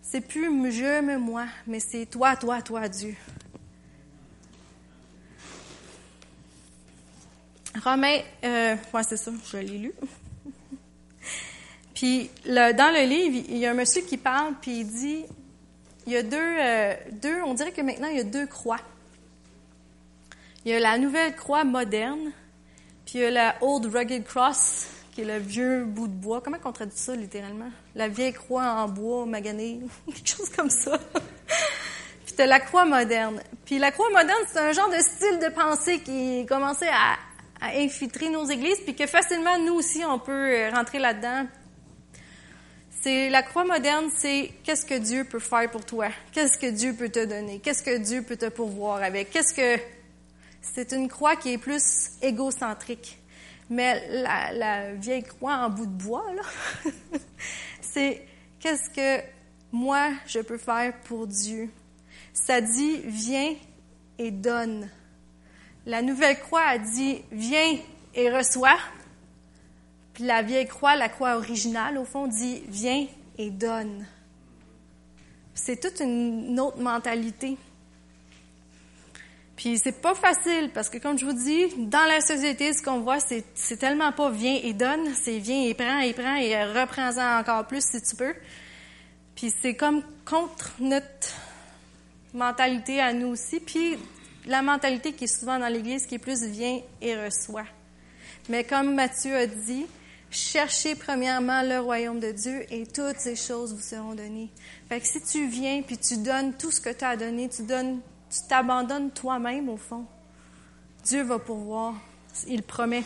C'est 0.00 0.22
plus 0.22 0.72
je, 0.72 1.02
mais 1.02 1.18
moi, 1.18 1.44
mais 1.66 1.80
c'est 1.80 2.06
toi, 2.06 2.34
toi, 2.34 2.62
toi, 2.62 2.88
Dieu. 2.88 3.14
Romain, 7.84 8.20
euh, 8.42 8.74
ouais, 8.94 9.02
c'est 9.02 9.18
ça, 9.18 9.30
je 9.50 9.58
l'ai 9.58 9.78
lu. 9.78 9.92
Puis 12.02 12.32
dans 12.46 12.92
le 12.92 13.06
livre, 13.06 13.46
il 13.48 13.58
y 13.58 13.64
a 13.64 13.70
un 13.70 13.74
monsieur 13.74 14.02
qui 14.02 14.16
parle, 14.16 14.54
puis 14.60 14.80
il 14.80 14.86
dit, 14.88 15.24
il 16.04 16.12
y 16.12 16.16
a 16.16 16.24
deux, 16.24 16.36
euh, 16.36 16.94
deux, 17.12 17.40
on 17.42 17.54
dirait 17.54 17.70
que 17.70 17.80
maintenant 17.80 18.08
il 18.08 18.16
y 18.16 18.20
a 18.20 18.24
deux 18.24 18.46
croix. 18.46 18.80
Il 20.64 20.72
y 20.72 20.74
a 20.74 20.80
la 20.80 20.98
nouvelle 20.98 21.36
croix 21.36 21.62
moderne, 21.62 22.32
puis 23.06 23.20
il 23.20 23.20
y 23.20 23.24
a 23.26 23.30
la 23.30 23.54
Old 23.60 23.86
Rugged 23.86 24.24
Cross, 24.24 24.88
qui 25.12 25.20
est 25.20 25.24
le 25.24 25.38
vieux 25.38 25.84
bout 25.84 26.08
de 26.08 26.12
bois. 26.12 26.40
Comment 26.40 26.56
on 26.64 26.72
traduit 26.72 26.98
ça 26.98 27.14
littéralement? 27.14 27.70
La 27.94 28.08
vieille 28.08 28.32
croix 28.32 28.64
en 28.64 28.88
bois 28.88 29.24
magané, 29.24 29.78
quelque 30.12 30.28
chose 30.28 30.48
comme 30.48 30.70
ça. 30.70 30.98
puis 32.26 32.34
tu 32.36 32.44
la 32.44 32.58
croix 32.58 32.84
moderne. 32.84 33.40
Puis 33.64 33.78
la 33.78 33.92
croix 33.92 34.10
moderne, 34.10 34.42
c'est 34.48 34.58
un 34.58 34.72
genre 34.72 34.90
de 34.90 34.98
style 34.98 35.38
de 35.38 35.54
pensée 35.54 36.00
qui 36.00 36.46
commençait 36.46 36.88
à, 36.88 37.12
à 37.64 37.76
infiltrer 37.76 38.28
nos 38.28 38.44
églises, 38.46 38.80
puis 38.80 38.96
que 38.96 39.06
facilement, 39.06 39.56
nous 39.60 39.74
aussi, 39.74 40.02
on 40.04 40.18
peut 40.18 40.68
rentrer 40.74 40.98
là-dedans. 40.98 41.46
C'est 43.02 43.28
la 43.30 43.42
croix 43.42 43.64
moderne, 43.64 44.10
c'est 44.16 44.52
qu'est-ce 44.62 44.86
que 44.86 44.94
Dieu 44.94 45.24
peut 45.24 45.40
faire 45.40 45.68
pour 45.70 45.84
toi? 45.84 46.08
Qu'est-ce 46.30 46.56
que 46.56 46.70
Dieu 46.70 46.94
peut 46.94 47.08
te 47.08 47.24
donner? 47.24 47.58
Qu'est-ce 47.58 47.82
que 47.82 47.98
Dieu 47.98 48.22
peut 48.22 48.36
te 48.36 48.48
pourvoir 48.48 49.02
avec? 49.02 49.30
Qu'est-ce 49.30 49.52
que 49.52 49.82
c'est 50.62 50.92
une 50.92 51.08
croix 51.08 51.36
qui 51.36 51.52
est 51.52 51.58
plus 51.58 52.12
égocentrique. 52.22 53.18
Mais 53.68 54.22
la, 54.22 54.92
vieille 54.92 55.24
croix 55.24 55.56
en 55.56 55.70
bout 55.70 55.86
de 55.86 55.90
bois, 55.90 56.24
là, 56.34 56.90
c'est 57.80 58.22
qu'est-ce 58.60 58.88
que 58.90 59.22
moi 59.72 60.10
je 60.26 60.38
peux 60.38 60.58
faire 60.58 60.94
pour 61.04 61.26
Dieu? 61.26 61.70
Ça 62.32 62.60
dit 62.60 63.02
viens 63.04 63.54
et 64.18 64.30
donne. 64.30 64.88
La 65.84 66.00
nouvelle 66.00 66.38
croix 66.38 66.62
a 66.62 66.78
dit 66.78 67.22
viens 67.32 67.78
et 68.14 68.30
reçois. 68.30 68.78
Puis 70.14 70.24
la 70.24 70.42
vieille 70.42 70.66
croix, 70.66 70.96
la 70.96 71.08
croix 71.08 71.36
originale, 71.36 71.98
au 71.98 72.04
fond, 72.04 72.26
dit 72.26 72.62
viens 72.68 73.06
et 73.38 73.50
donne. 73.50 74.06
C'est 75.54 75.80
toute 75.80 76.00
une 76.00 76.58
autre 76.60 76.78
mentalité. 76.78 77.56
Puis 79.56 79.78
c'est 79.78 80.00
pas 80.00 80.14
facile 80.14 80.70
parce 80.74 80.88
que 80.88 80.98
comme 80.98 81.18
je 81.18 81.24
vous 81.24 81.32
dis, 81.32 81.68
dans 81.76 82.04
la 82.08 82.20
société, 82.20 82.72
ce 82.72 82.82
qu'on 82.82 83.00
voit, 83.00 83.18
c'est, 83.20 83.76
tellement 83.76 84.12
pas 84.12 84.30
viens 84.30 84.58
et 84.62 84.72
donne, 84.72 85.14
c'est 85.14 85.38
viens 85.38 85.62
et 85.62 85.74
prends 85.74 86.00
et 86.00 86.12
prends 86.12 86.36
et 86.36 86.64
reprends-en 86.64 87.38
encore 87.38 87.66
plus 87.66 87.84
si 87.84 88.02
tu 88.02 88.16
peux. 88.16 88.34
Puis 89.36 89.52
c'est 89.62 89.74
comme 89.74 90.02
contre 90.24 90.72
notre 90.80 91.28
mentalité 92.34 93.00
à 93.00 93.12
nous 93.12 93.28
aussi, 93.28 93.60
puis 93.60 93.98
la 94.46 94.62
mentalité 94.62 95.12
qui 95.12 95.24
est 95.24 95.38
souvent 95.40 95.58
dans 95.58 95.68
l'Église 95.68 96.06
qui 96.06 96.16
est 96.16 96.18
plus 96.18 96.42
viens 96.44 96.80
et 97.00 97.14
reçois. 97.14 97.66
Mais 98.48 98.64
comme 98.64 98.94
Matthieu 98.94 99.36
a 99.36 99.46
dit, 99.46 99.86
cherchez 100.32 100.94
premièrement 100.94 101.62
le 101.62 101.78
royaume 101.78 102.18
de 102.18 102.32
Dieu 102.32 102.64
et 102.72 102.86
toutes 102.86 103.18
ces 103.18 103.36
choses 103.36 103.74
vous 103.74 103.80
seront 103.80 104.14
données. 104.14 104.50
Fait 104.88 105.04
si 105.04 105.22
tu 105.22 105.46
viens 105.46 105.82
puis 105.82 105.98
tu 105.98 106.16
donnes 106.16 106.54
tout 106.54 106.70
ce 106.70 106.80
que 106.80 106.90
tu 106.90 107.04
as 107.04 107.16
donné, 107.16 107.48
tu 107.48 107.62
donnes 107.62 108.00
tu 108.32 108.48
t'abandonnes 108.48 109.10
toi-même 109.10 109.68
au 109.68 109.76
fond. 109.76 110.06
Dieu 111.04 111.22
va 111.22 111.38
pourvoir. 111.38 111.94
Il 112.46 112.62
promet. 112.62 113.04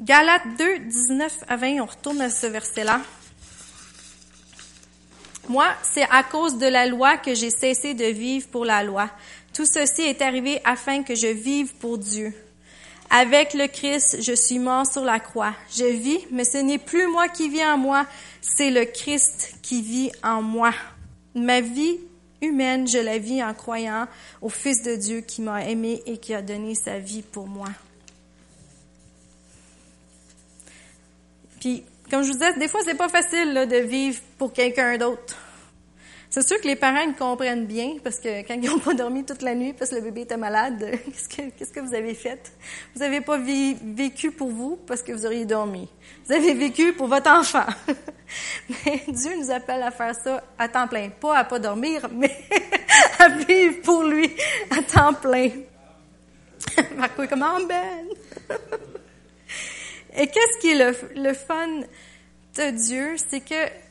Galates 0.00 0.58
2, 0.58 0.78
19 0.80 1.44
à 1.48 1.56
20, 1.56 1.80
on 1.80 1.86
retourne 1.86 2.20
à 2.20 2.28
ce 2.28 2.46
verset-là. 2.46 3.00
Moi, 5.48 5.66
c'est 5.82 6.06
à 6.10 6.22
cause 6.22 6.58
de 6.58 6.66
la 6.66 6.86
loi 6.86 7.16
que 7.16 7.34
j'ai 7.34 7.50
cessé 7.50 7.94
de 7.94 8.04
vivre 8.04 8.48
pour 8.48 8.66
la 8.66 8.82
loi. 8.84 9.08
Tout 9.54 9.66
ceci 9.66 10.02
est 10.02 10.20
arrivé 10.20 10.60
afin 10.64 11.04
que 11.04 11.14
je 11.14 11.28
vive 11.28 11.74
pour 11.74 11.96
Dieu. 11.96 12.34
Avec 13.08 13.54
le 13.54 13.68
Christ, 13.68 14.20
je 14.20 14.32
suis 14.32 14.58
mort 14.58 14.84
sur 14.84 15.04
la 15.04 15.20
croix. 15.20 15.54
Je 15.70 15.84
vis, 15.84 16.18
mais 16.32 16.42
ce 16.42 16.58
n'est 16.58 16.78
plus 16.78 17.06
moi 17.06 17.28
qui 17.28 17.48
vis 17.48 17.64
en 17.64 17.78
moi, 17.78 18.06
c'est 18.40 18.70
le 18.70 18.84
Christ 18.84 19.54
qui 19.62 19.80
vit 19.80 20.10
en 20.24 20.42
moi. 20.42 20.72
Ma 21.36 21.60
vie 21.60 22.00
humaine, 22.40 22.88
je 22.88 22.98
la 22.98 23.18
vis 23.18 23.44
en 23.44 23.54
croyant 23.54 24.08
au 24.42 24.48
Fils 24.48 24.82
de 24.82 24.96
Dieu 24.96 25.20
qui 25.20 25.40
m'a 25.40 25.64
aimé 25.64 26.02
et 26.06 26.18
qui 26.18 26.34
a 26.34 26.42
donné 26.42 26.74
sa 26.74 26.98
vie 26.98 27.22
pour 27.22 27.46
moi. 27.46 27.68
Puis, 31.60 31.84
comme 32.10 32.24
je 32.24 32.28
vous 32.28 32.38
disais, 32.38 32.58
des 32.58 32.68
fois, 32.68 32.80
c'est 32.84 32.96
pas 32.96 33.08
facile 33.08 33.54
de 33.70 33.76
vivre 33.76 34.20
pour 34.36 34.52
quelqu'un 34.52 34.98
d'autre. 34.98 35.36
C'est 36.34 36.48
sûr 36.48 36.60
que 36.60 36.66
les 36.66 36.74
parents 36.74 37.12
comprennent 37.16 37.64
bien 37.64 37.98
parce 38.02 38.18
que 38.18 38.40
quand 38.42 38.54
ils 38.54 38.68
n'ont 38.68 38.80
pas 38.80 38.92
dormi 38.92 39.24
toute 39.24 39.40
la 39.42 39.54
nuit 39.54 39.72
parce 39.72 39.92
que 39.92 39.94
le 39.94 40.00
bébé 40.00 40.22
était 40.22 40.36
malade, 40.36 40.84
qu'est-ce 41.04 41.28
que, 41.28 41.50
qu'est-ce 41.50 41.72
que 41.72 41.78
vous 41.78 41.94
avez 41.94 42.12
fait? 42.12 42.50
Vous 42.92 43.02
n'avez 43.02 43.20
pas 43.20 43.38
vécu 43.38 44.32
pour 44.32 44.50
vous 44.50 44.76
parce 44.84 45.00
que 45.00 45.12
vous 45.12 45.26
auriez 45.26 45.44
dormi. 45.44 45.88
Vous 46.26 46.32
avez 46.32 46.52
vécu 46.54 46.92
pour 46.92 47.06
votre 47.06 47.30
enfant. 47.30 47.66
mais 48.68 49.04
Dieu 49.06 49.30
nous 49.36 49.48
appelle 49.52 49.80
à 49.84 49.92
faire 49.92 50.12
ça 50.16 50.42
à 50.58 50.66
temps 50.66 50.88
plein. 50.88 51.08
Pas 51.10 51.38
à 51.38 51.44
pas 51.44 51.60
dormir, 51.60 52.08
mais 52.12 52.36
à 53.20 53.28
vivre 53.28 53.80
pour 53.82 54.02
lui 54.02 54.28
à 54.72 54.82
temps 54.82 55.14
plein. 55.14 55.50
Marco 56.96 57.22
comment 57.28 57.64
Ben? 57.64 58.08
Et 60.16 60.26
qu'est-ce 60.26 60.58
qui 60.60 60.72
est 60.72 60.84
le, 60.84 60.96
le 61.14 61.32
fun 61.32 61.68
de 62.56 62.70
Dieu? 62.72 63.14
C'est 63.18 63.38
que 63.38 63.83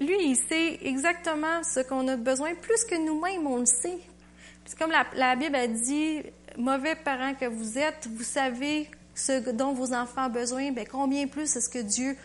lui, 0.00 0.30
il 0.30 0.36
sait 0.36 0.78
exactement 0.82 1.62
ce 1.62 1.80
qu'on 1.80 2.06
a 2.08 2.16
besoin, 2.16 2.54
plus 2.54 2.84
que 2.84 2.96
nous-mêmes, 2.96 3.46
on 3.46 3.58
le 3.58 3.66
sait. 3.66 3.98
C'est 4.64 4.78
comme 4.78 4.90
la, 4.90 5.36
Bible 5.36 5.54
a 5.54 5.66
dit, 5.66 6.22
mauvais 6.58 6.96
parents 6.96 7.34
que 7.34 7.46
vous 7.46 7.78
êtes, 7.78 8.08
vous 8.08 8.24
savez 8.24 8.90
ce 9.14 9.50
dont 9.50 9.72
vos 9.72 9.94
enfants 9.94 10.26
ont 10.26 10.30
besoin, 10.30 10.70
bien, 10.72 10.84
combien 10.84 11.26
plus 11.26 11.56
est-ce 11.56 11.68
que 11.68 11.78
Dieu 11.78 12.16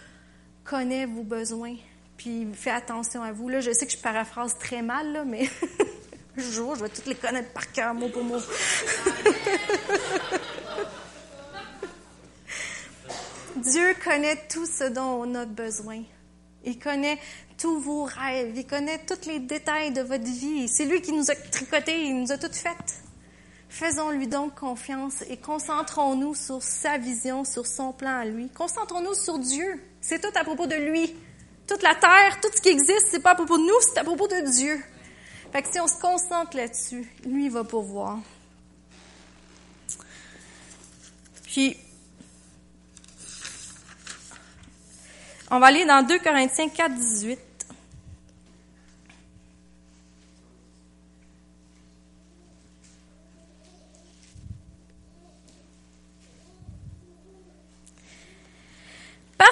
connaît 0.64 1.06
vos 1.06 1.24
besoins, 1.24 1.76
puis 2.18 2.48
fait 2.54 2.72
attention 2.72 3.24
à 3.24 3.32
vous. 3.32 3.48
Là, 3.48 3.62
je 3.62 3.72
sais 3.72 3.86
que 3.86 3.94
je 3.94 3.98
paraphrase 3.98 4.58
très 4.58 4.82
mal, 4.82 5.14
là, 5.14 5.24
mais 5.24 5.50
je 6.38 6.62
vais 6.62 6.90
toutes 6.90 7.06
les 7.06 7.16
connaître 7.16 7.54
par 7.54 7.72
cœur, 7.72 7.94
mot 7.94 8.10
pour 8.10 8.24
mot. 8.24 8.40
Dieu 13.58 13.94
connaît 14.04 14.48
tout 14.50 14.66
ce 14.66 14.86
dont 14.86 15.24
on 15.24 15.36
a 15.36 15.46
besoin. 15.46 16.02
Il 16.64 16.80
connaît 16.80 17.20
tous 17.62 17.80
vos 17.80 18.06
rêves, 18.06 18.54
il 18.56 18.65
connaît 18.65 19.00
tous 19.06 19.28
les 19.28 19.39
détails 19.39 19.91
de 19.91 20.02
votre 20.02 20.24
vie. 20.24 20.67
C'est 20.67 20.86
lui 20.86 21.00
qui 21.02 21.12
nous 21.12 21.30
a 21.30 21.36
tricoté, 21.36 22.06
il 22.06 22.19
nous 22.19 22.32
a 22.32 22.38
tout 22.38 22.52
fait. 22.52 23.04
Faisons-lui 23.69 24.28
donc 24.28 24.56
confiance 24.56 25.24
et 25.30 25.38
concentrons-nous 25.38 26.34
sur 26.34 26.63
sa 26.63 26.97
vision, 26.97 27.45
sur 27.45 27.67
son 27.67 27.93
plan 27.93 28.17
à 28.17 28.26
lui. 28.26 28.50
Concentrons-nous 28.50 29.13
sur 29.13 29.38
Dieu. 29.38 29.80
C'est 30.02 30.19
tout 30.19 30.36
à 30.36 30.43
propos 30.43 30.65
de 30.65 30.76
lui. 30.76 31.15
Toute 31.67 31.84
la 31.84 31.93
terre, 31.93 32.39
tout 32.41 32.50
ce 32.54 32.62
qui 32.62 32.69
existe, 32.69 33.08
c'est 33.12 33.21
pas 33.21 33.32
à 33.32 33.36
propos 33.36 33.58
de 33.58 33.63
nous, 33.63 33.80
c'est 33.82 34.00
à 34.00 34.04
propos 34.04 34.28
de 34.28 34.52
Dieu. 34.52 34.82
Fait 35.54 35.62
que 35.62 35.71
si 35.71 35.80
on 35.80 35.88
se 35.88 36.00
concentre 36.02 36.58
là-dessus, 36.58 37.08
lui 37.26 37.47
va 37.50 37.63
pouvoir. 37.63 38.19
Puis, 41.43 41.78
on 45.52 45.60
va 45.60 45.67
aller 45.67 45.86
dans 45.86 46.02
2 46.06 46.19
Corinthiens 46.19 46.69
4, 46.69 46.95
18. 46.95 47.51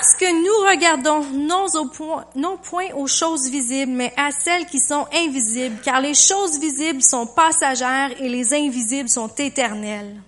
Parce 0.10 0.22
que 0.22 0.44
nous 0.44 0.68
regardons 0.68 1.24
non, 1.34 1.68
au 1.76 1.86
point, 1.86 2.26
non 2.36 2.58
point 2.58 2.88
aux 2.96 3.06
choses 3.06 3.48
visibles, 3.48 3.92
mais 3.92 4.12
à 4.18 4.32
celles 4.32 4.66
qui 4.66 4.80
sont 4.80 5.06
invisibles, 5.14 5.80
car 5.84 6.02
les 6.02 6.16
choses 6.16 6.60
visibles 6.60 7.04
sont 7.04 7.28
passagères 7.28 8.20
et 8.20 8.28
les 8.28 8.56
invisibles 8.56 9.08
sont 9.08 9.28
éternelles. 9.36 10.20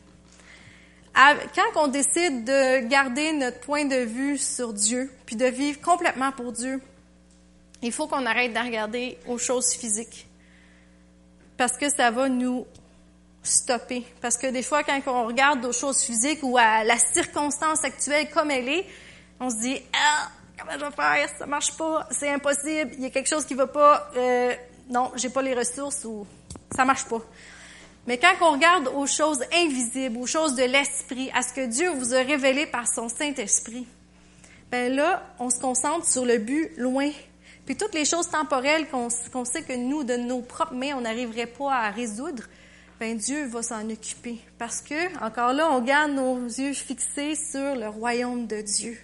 Quand 1.16 1.84
on 1.84 1.88
décide 1.88 2.44
de 2.44 2.88
garder 2.88 3.34
notre 3.34 3.60
point 3.62 3.86
de 3.86 4.04
vue 4.04 4.38
sur 4.38 4.72
Dieu, 4.72 5.12
puis 5.26 5.36
de 5.36 5.46
vivre 5.46 5.82
complètement 5.82 6.32
pour 6.32 6.52
Dieu, 6.52 6.80
il 7.82 7.92
faut 7.92 8.06
qu'on 8.06 8.28
arrête 8.28 8.54
de 8.54 8.60
regarder 8.60 9.18
aux 9.28 9.40
choses 9.40 9.74
physiques. 9.74 10.28
Parce 11.58 11.76
que 11.76 11.90
ça 11.90 12.12
va 12.12 12.30
nous 12.30 12.68
stopper. 13.42 14.06
Parce 14.22 14.38
que 14.38 14.46
des 14.46 14.62
fois, 14.62 14.84
quand 14.84 15.02
on 15.08 15.26
regarde 15.26 15.66
aux 15.66 15.74
choses 15.74 16.04
physiques 16.04 16.44
ou 16.44 16.56
à 16.60 16.84
la 16.84 17.00
circonstance 17.00 17.84
actuelle 17.84 18.30
comme 18.30 18.52
elle 18.52 18.70
est, 18.70 18.86
on 19.42 19.50
se 19.50 19.58
dit 19.58 19.82
ah 19.94 20.30
comment 20.58 20.80
je 20.80 20.86
vais 20.86 20.92
faire? 20.92 21.30
Ça 21.38 21.46
marche 21.46 21.76
pas. 21.76 22.08
C'est 22.12 22.30
impossible. 22.30 22.92
Il 22.94 23.02
y 23.02 23.06
a 23.06 23.10
quelque 23.10 23.28
chose 23.28 23.44
qui 23.44 23.56
va 23.56 23.68
pas. 23.68 24.10
Euh, 24.16 24.54
non 24.90 25.12
j'ai 25.16 25.30
pas 25.30 25.42
les 25.42 25.56
ressources 25.56 26.06
ou 26.06 26.26
ça 26.74 26.86
marche 26.86 27.06
pas. 27.06 27.22
Mais 28.08 28.18
quand 28.18 28.34
on 28.42 28.52
regarde 28.54 28.88
aux 28.96 29.06
choses 29.06 29.44
invisibles 29.54 30.18
aux 30.18 30.26
choses 30.26 30.56
de 30.56 30.64
l'esprit 30.64 31.30
à 31.34 31.42
ce 31.42 31.54
que 31.54 31.66
Dieu 31.66 31.90
vous 31.92 32.14
a 32.14 32.20
révélé 32.20 32.66
par 32.66 32.88
son 32.88 33.10
Saint 33.10 33.34
Esprit 33.34 33.88
ben 34.72 34.94
là 34.94 35.24
on 35.40 35.50
se 35.50 35.60
concentre 35.60 36.06
sur 36.06 36.26
le 36.26 36.38
but 36.38 36.72
loin. 36.78 37.10
Puis 37.66 37.76
toutes 37.76 37.94
les 37.94 38.06
choses 38.06 38.30
temporelles 38.30 38.88
qu'on 38.90 39.10
sait 39.10 39.64
que 39.64 39.76
nous 39.76 40.04
de 40.04 40.18
nos 40.18 40.42
propres 40.42 40.74
mains 40.74 40.96
on 40.96 41.02
n'arriverait 41.02 41.48
pas 41.48 41.74
à 41.74 41.90
résoudre 41.90 42.44
ben 43.00 43.18
Dieu 43.18 43.48
va 43.48 43.64
s'en 43.64 43.90
occuper. 43.90 44.40
Parce 44.60 44.82
que 44.82 45.24
encore 45.24 45.54
là 45.54 45.72
on 45.72 45.82
garde 45.82 46.12
nos 46.12 46.38
yeux 46.44 46.74
fixés 46.74 47.36
sur 47.36 47.76
le 47.76 47.88
royaume 47.88 48.46
de 48.46 48.62
Dieu 48.62 49.00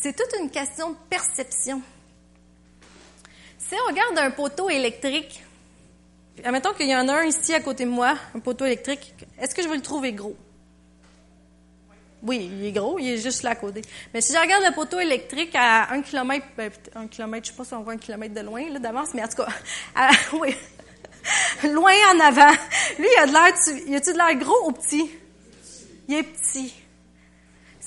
c'est 0.00 0.14
toute 0.14 0.40
une 0.40 0.50
question 0.50 0.90
de 0.90 0.96
perception. 1.08 1.80
Si 3.58 3.74
on 3.74 3.90
regarde 3.90 4.18
un 4.18 4.30
poteau 4.30 4.68
électrique, 4.68 5.42
admettons 6.44 6.72
qu'il 6.74 6.88
y 6.88 6.94
en 6.94 7.08
a 7.08 7.14
un 7.14 7.24
ici 7.24 7.54
à 7.54 7.60
côté 7.60 7.84
de 7.84 7.90
moi, 7.90 8.16
un 8.34 8.40
poteau 8.40 8.64
électrique, 8.64 9.14
est-ce 9.40 9.54
que 9.54 9.62
je 9.62 9.68
vais 9.68 9.76
le 9.76 9.82
trouver 9.82 10.12
gros? 10.12 10.36
Oui, 12.22 12.50
il 12.52 12.66
est 12.66 12.72
gros, 12.72 12.98
il 12.98 13.10
est 13.10 13.18
juste 13.18 13.42
là 13.42 13.50
à 13.50 13.54
côté. 13.54 13.82
Mais 14.12 14.20
si 14.20 14.32
je 14.32 14.38
regarde 14.38 14.64
le 14.64 14.74
poteau 14.74 15.00
électrique 15.00 15.54
à 15.54 15.92
un 15.92 16.02
kilomètre, 16.02 16.46
ben, 16.56 16.70
un 16.94 17.08
kilomètre, 17.08 17.46
je 17.46 17.52
sais 17.52 17.56
pas 17.56 17.64
si 17.64 17.74
on 17.74 17.82
voit 17.82 17.94
un 17.94 17.98
kilomètre 17.98 18.34
de 18.34 18.40
loin, 18.40 18.68
là, 18.70 18.78
d'avance, 18.78 19.08
mais 19.14 19.22
en 19.22 19.28
tout 19.28 19.36
cas, 19.36 19.48
oui, 20.34 20.54
loin 21.72 21.92
en 22.14 22.20
avant. 22.20 22.52
Lui, 22.98 23.08
il 23.16 23.20
a 23.20 23.26
de 23.26 23.32
l'air, 23.32 23.84
il 23.86 23.94
a-tu 23.94 24.12
de 24.12 24.18
l'air 24.18 24.34
gros 24.36 24.68
ou 24.68 24.72
petit? 24.72 25.10
Il 26.08 26.14
est 26.16 26.22
petit. 26.22 26.74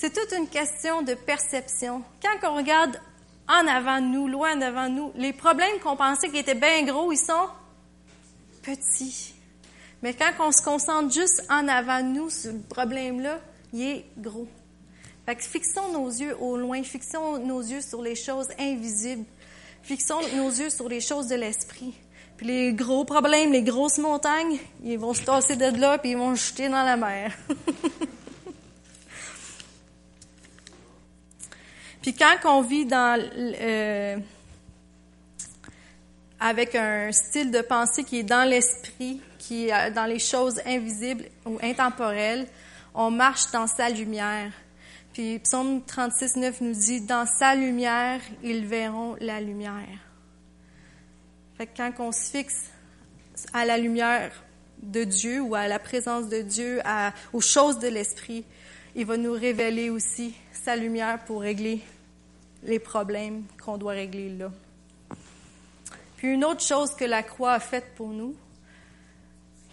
C'est 0.00 0.14
toute 0.14 0.32
une 0.32 0.48
question 0.48 1.02
de 1.02 1.12
perception. 1.12 2.02
Quand 2.22 2.50
on 2.50 2.56
regarde 2.56 2.98
en 3.46 3.66
avant 3.66 4.00
de 4.00 4.06
nous, 4.06 4.28
loin 4.28 4.56
en 4.56 4.62
avant 4.62 4.88
de 4.88 4.94
nous, 4.94 5.12
les 5.14 5.34
problèmes 5.34 5.78
qu'on 5.82 5.94
pensait 5.94 6.30
qui 6.30 6.38
étaient 6.38 6.54
bien 6.54 6.84
gros, 6.84 7.12
ils 7.12 7.18
sont 7.18 7.48
petits. 8.62 9.34
Mais 10.00 10.14
quand 10.14 10.30
on 10.38 10.52
se 10.52 10.62
concentre 10.62 11.12
juste 11.12 11.44
en 11.50 11.68
avant 11.68 12.00
de 12.00 12.06
nous, 12.06 12.30
ce 12.30 12.48
problème-là, 12.70 13.40
il 13.74 13.82
est 13.82 14.06
gros. 14.16 14.48
Fait 15.26 15.36
que 15.36 15.42
fixons 15.42 15.92
nos 15.92 16.08
yeux 16.08 16.34
au 16.40 16.56
loin, 16.56 16.82
fixons 16.82 17.38
nos 17.38 17.60
yeux 17.60 17.82
sur 17.82 18.00
les 18.00 18.14
choses 18.14 18.48
invisibles, 18.58 19.26
fixons 19.82 20.22
nos 20.34 20.48
yeux 20.48 20.70
sur 20.70 20.88
les 20.88 21.02
choses 21.02 21.26
de 21.26 21.34
l'esprit. 21.34 21.92
Puis 22.38 22.46
les 22.46 22.72
gros 22.72 23.04
problèmes, 23.04 23.52
les 23.52 23.62
grosses 23.62 23.98
montagnes, 23.98 24.56
ils 24.82 24.98
vont 24.98 25.12
se 25.12 25.24
tasser 25.24 25.56
de 25.56 25.78
là, 25.78 25.98
puis 25.98 26.12
ils 26.12 26.16
vont 26.16 26.34
jeter 26.34 26.70
dans 26.70 26.84
la 26.84 26.96
mer. 26.96 27.36
Puis 32.02 32.14
quand 32.14 32.36
on 32.44 32.62
vit 32.62 32.86
dans 32.86 33.20
euh, 33.36 34.16
avec 36.38 36.74
un 36.74 37.12
style 37.12 37.50
de 37.50 37.60
pensée 37.60 38.04
qui 38.04 38.20
est 38.20 38.24
dans 38.24 38.48
l'esprit, 38.48 39.20
qui 39.38 39.68
est 39.68 39.90
dans 39.90 40.06
les 40.06 40.18
choses 40.18 40.60
invisibles 40.64 41.24
ou 41.44 41.58
intemporelles, 41.62 42.46
on 42.94 43.10
marche 43.10 43.50
dans 43.50 43.66
sa 43.66 43.90
lumière. 43.90 44.50
Puis 45.12 45.38
Psaume 45.40 45.82
36, 45.82 46.36
9 46.36 46.60
nous 46.62 46.72
dit, 46.72 47.00
dans 47.02 47.26
sa 47.26 47.54
lumière, 47.54 48.20
ils 48.42 48.64
verront 48.64 49.16
la 49.20 49.40
lumière. 49.40 49.98
Fait 51.58 51.66
que 51.66 51.76
quand 51.76 51.92
on 51.98 52.12
se 52.12 52.30
fixe 52.30 52.70
à 53.52 53.64
la 53.64 53.76
lumière 53.76 54.30
de 54.82 55.04
Dieu 55.04 55.40
ou 55.40 55.54
à 55.54 55.68
la 55.68 55.78
présence 55.78 56.28
de 56.28 56.40
Dieu, 56.40 56.80
à, 56.84 57.12
aux 57.32 57.40
choses 57.40 57.78
de 57.80 57.88
l'esprit, 57.88 58.44
il 58.94 59.06
va 59.06 59.16
nous 59.16 59.32
révéler 59.32 59.90
aussi 59.90 60.34
sa 60.52 60.76
lumière 60.76 61.24
pour 61.24 61.42
régler 61.42 61.80
les 62.62 62.78
problèmes 62.78 63.44
qu'on 63.62 63.78
doit 63.78 63.92
régler 63.92 64.30
là. 64.30 64.50
Puis 66.16 66.28
une 66.34 66.44
autre 66.44 66.62
chose 66.62 66.94
que 66.94 67.04
la 67.04 67.22
croix 67.22 67.52
a 67.52 67.60
faite 67.60 67.94
pour 67.96 68.08
nous, 68.08 68.34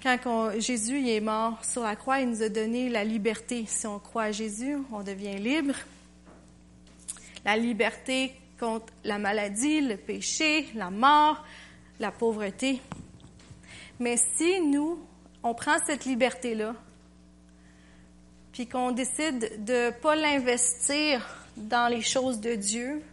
quand 0.01 0.51
Jésus 0.59 1.09
est 1.09 1.19
mort 1.19 1.63
sur 1.65 1.83
la 1.83 1.95
croix, 1.95 2.21
il 2.21 2.29
nous 2.29 2.41
a 2.41 2.49
donné 2.49 2.87
la 2.87 3.03
liberté. 3.03 3.65
Si 3.67 3.87
on 3.87 3.99
croit 3.99 4.23
à 4.23 4.31
Jésus, 4.31 4.77
on 4.91 5.03
devient 5.03 5.37
libre. 5.37 5.73
La 7.43 7.57
liberté 7.57 8.33
contre 8.59 8.85
la 9.03 9.17
maladie, 9.17 9.81
le 9.81 9.97
péché, 9.97 10.67
la 10.75 10.89
mort, 10.89 11.43
la 11.99 12.11
pauvreté. 12.11 12.79
Mais 13.99 14.15
si 14.37 14.61
nous, 14.61 14.99
on 15.43 15.53
prend 15.53 15.77
cette 15.85 16.05
liberté-là, 16.05 16.75
puis 18.57 18.65
qu'on 18.65 18.89
décide 18.89 19.63
de 19.65 19.85
ne 19.85 19.89
pas 19.91 20.15
l'investir 20.15 21.23
dans 21.55 21.87
les 21.89 22.01
choses 22.01 22.39
de 22.39 22.55
Dieu, 22.55 23.03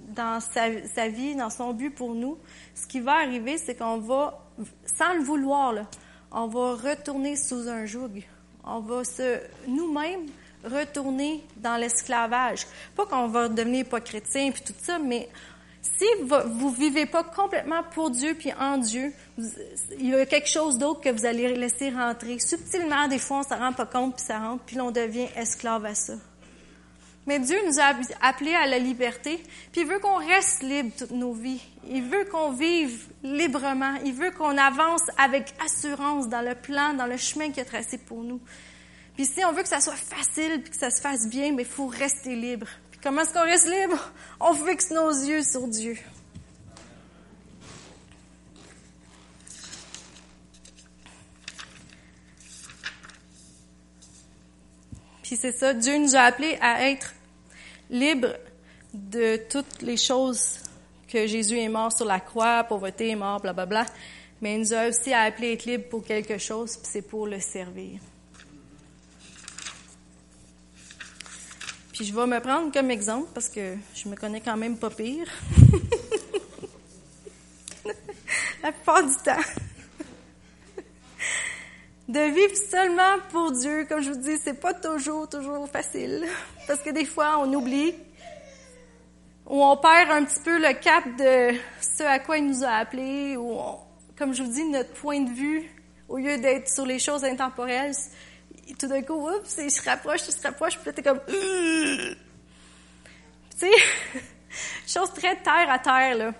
dans 0.00 0.40
sa, 0.40 1.08
vie, 1.08 1.36
dans 1.36 1.48
son 1.48 1.72
but 1.72 1.90
pour 1.90 2.12
nous, 2.12 2.36
ce 2.74 2.88
qui 2.88 2.98
va 2.98 3.12
arriver, 3.18 3.56
c'est 3.56 3.76
qu'on 3.76 3.98
va, 3.98 4.44
sans 4.98 5.14
le 5.14 5.20
vouloir, 5.22 5.74
on 6.32 6.48
va 6.48 6.74
retourner 6.74 7.36
sous 7.36 7.68
un 7.68 7.86
joug. 7.86 8.24
On 8.64 8.80
va 8.80 9.04
se, 9.04 9.38
nous-mêmes, 9.68 10.26
retourner 10.64 11.44
dans 11.58 11.76
l'esclavage. 11.76 12.66
Pas 12.96 13.06
qu'on 13.06 13.28
va 13.28 13.48
devenir 13.48 13.86
pas 13.86 14.00
chrétien 14.00 14.50
puis 14.50 14.64
tout 14.66 14.74
ça, 14.76 14.98
mais 14.98 15.28
si 15.82 16.04
vous 16.22 16.70
vivez 16.70 17.06
pas 17.06 17.24
complètement 17.24 17.82
pour 17.94 18.10
Dieu 18.10 18.34
puis 18.34 18.52
en 18.52 18.78
Dieu, 18.78 19.12
il 19.98 20.10
y 20.10 20.14
a 20.14 20.26
quelque 20.26 20.48
chose 20.48 20.76
d'autre 20.76 21.00
que 21.00 21.08
vous 21.08 21.24
allez 21.24 21.54
laisser 21.54 21.90
rentrer. 21.90 22.38
Subtilement, 22.38 23.08
des 23.08 23.18
fois, 23.18 23.38
on 23.38 23.42
s'en 23.42 23.58
rend 23.58 23.72
pas 23.72 23.86
compte 23.86 24.16
puis 24.16 24.24
ça 24.24 24.38
rentre, 24.38 24.62
puis 24.64 24.76
l'on 24.76 24.90
devient 24.90 25.28
esclave 25.36 25.84
à 25.86 25.94
ça. 25.94 26.14
Mais 27.26 27.38
Dieu 27.38 27.58
nous 27.66 27.78
a 27.78 27.94
appelés 28.22 28.54
à 28.54 28.66
la 28.66 28.78
liberté, 28.78 29.42
puis 29.72 29.82
il 29.82 29.86
veut 29.86 29.98
qu'on 29.98 30.16
reste 30.16 30.62
libre 30.62 30.90
toutes 30.98 31.10
nos 31.10 31.32
vies. 31.32 31.62
Il 31.88 32.02
veut 32.02 32.24
qu'on 32.24 32.50
vive 32.50 33.06
librement. 33.22 33.94
Il 34.04 34.14
veut 34.14 34.30
qu'on 34.30 34.56
avance 34.56 35.02
avec 35.18 35.54
assurance 35.64 36.28
dans 36.28 36.40
le 36.40 36.54
plan, 36.54 36.94
dans 36.94 37.06
le 37.06 37.16
chemin 37.16 37.50
qu'il 37.50 37.62
a 37.62 37.66
tracé 37.66 37.98
pour 37.98 38.22
nous. 38.22 38.40
Puis 39.14 39.26
si 39.26 39.44
on 39.44 39.52
veut 39.52 39.62
que 39.62 39.68
ça 39.68 39.80
soit 39.80 39.94
facile, 39.94 40.62
puis 40.62 40.70
que 40.70 40.76
ça 40.76 40.90
se 40.90 41.00
fasse 41.00 41.28
bien, 41.28 41.52
mais 41.52 41.62
il 41.62 41.68
faut 41.68 41.86
rester 41.86 42.34
libre. 42.34 42.66
Comment 43.02 43.22
est-ce 43.22 43.32
qu'on 43.32 43.44
reste 43.44 43.66
libre? 43.66 44.12
On 44.40 44.52
fixe 44.52 44.90
nos 44.90 45.10
yeux 45.10 45.42
sur 45.42 45.66
Dieu. 45.66 45.96
Puis 55.22 55.36
c'est 55.36 55.52
ça, 55.52 55.72
Dieu 55.72 55.96
nous 55.96 56.14
a 56.14 56.20
appelés 56.20 56.58
à 56.60 56.90
être 56.90 57.14
libres 57.88 58.36
de 58.92 59.36
toutes 59.48 59.80
les 59.80 59.96
choses 59.96 60.58
que 61.08 61.26
Jésus 61.26 61.58
est 61.58 61.68
mort 61.68 61.92
sur 61.92 62.04
la 62.04 62.20
croix, 62.20 62.64
pauvreté 62.64 63.10
est 63.10 63.16
mort, 63.16 63.40
blablabla. 63.40 63.86
Mais 64.42 64.56
il 64.56 64.60
nous 64.60 64.74
a 64.74 64.88
aussi 64.88 65.14
appelés 65.14 65.50
à 65.50 65.52
être 65.52 65.64
libres 65.64 65.88
pour 65.88 66.04
quelque 66.04 66.36
chose, 66.36 66.76
puis 66.76 66.88
c'est 66.90 67.02
pour 67.02 67.26
le 67.26 67.40
servir. 67.40 68.00
Je 72.02 72.14
vais 72.14 72.26
me 72.26 72.40
prendre 72.40 72.72
comme 72.72 72.90
exemple 72.90 73.28
parce 73.34 73.50
que 73.50 73.76
je 73.94 74.08
me 74.08 74.16
connais 74.16 74.40
quand 74.40 74.56
même 74.56 74.78
pas 74.78 74.88
pire. 74.88 75.26
la 78.62 78.72
plupart 78.72 79.02
du 79.02 79.14
temps. 79.16 79.36
de 82.08 82.20
vivre 82.20 82.56
seulement 82.70 83.18
pour 83.30 83.52
Dieu, 83.52 83.84
comme 83.86 84.00
je 84.00 84.12
vous 84.12 84.18
dis, 84.18 84.38
c'est 84.42 84.58
pas 84.58 84.72
toujours, 84.72 85.28
toujours 85.28 85.68
facile. 85.68 86.24
Parce 86.66 86.80
que 86.80 86.88
des 86.88 87.04
fois, 87.04 87.38
on 87.38 87.52
oublie 87.52 87.92
ou 89.46 89.62
on 89.62 89.76
perd 89.76 90.10
un 90.10 90.24
petit 90.24 90.40
peu 90.42 90.58
le 90.58 90.72
cap 90.80 91.04
de 91.18 91.58
ce 91.82 92.04
à 92.04 92.18
quoi 92.18 92.38
il 92.38 92.46
nous 92.46 92.64
a 92.64 92.70
appelés, 92.76 93.36
ou 93.36 93.58
comme 94.16 94.32
je 94.32 94.42
vous 94.42 94.50
dis, 94.50 94.64
notre 94.64 94.94
point 94.94 95.20
de 95.20 95.30
vue, 95.30 95.70
au 96.08 96.16
lieu 96.16 96.38
d'être 96.38 96.70
sur 96.70 96.86
les 96.86 96.98
choses 96.98 97.24
intemporelles, 97.24 97.92
tout 98.78 98.86
d'un 98.86 99.02
coup, 99.02 99.28
oups, 99.28 99.56
il 99.58 99.70
se 99.70 99.82
rapproche, 99.82 100.20
il 100.28 100.32
se 100.32 100.42
rapproche, 100.42 100.76
puis 100.76 100.86
là, 100.86 100.92
t'es 100.92 101.02
comme... 101.02 101.20
Tu 103.58 103.66
sais, 103.66 104.20
chose 104.86 105.12
très 105.12 105.36
terre 105.36 105.70
à 105.70 105.78
terre, 105.78 106.14
là. 106.14 106.32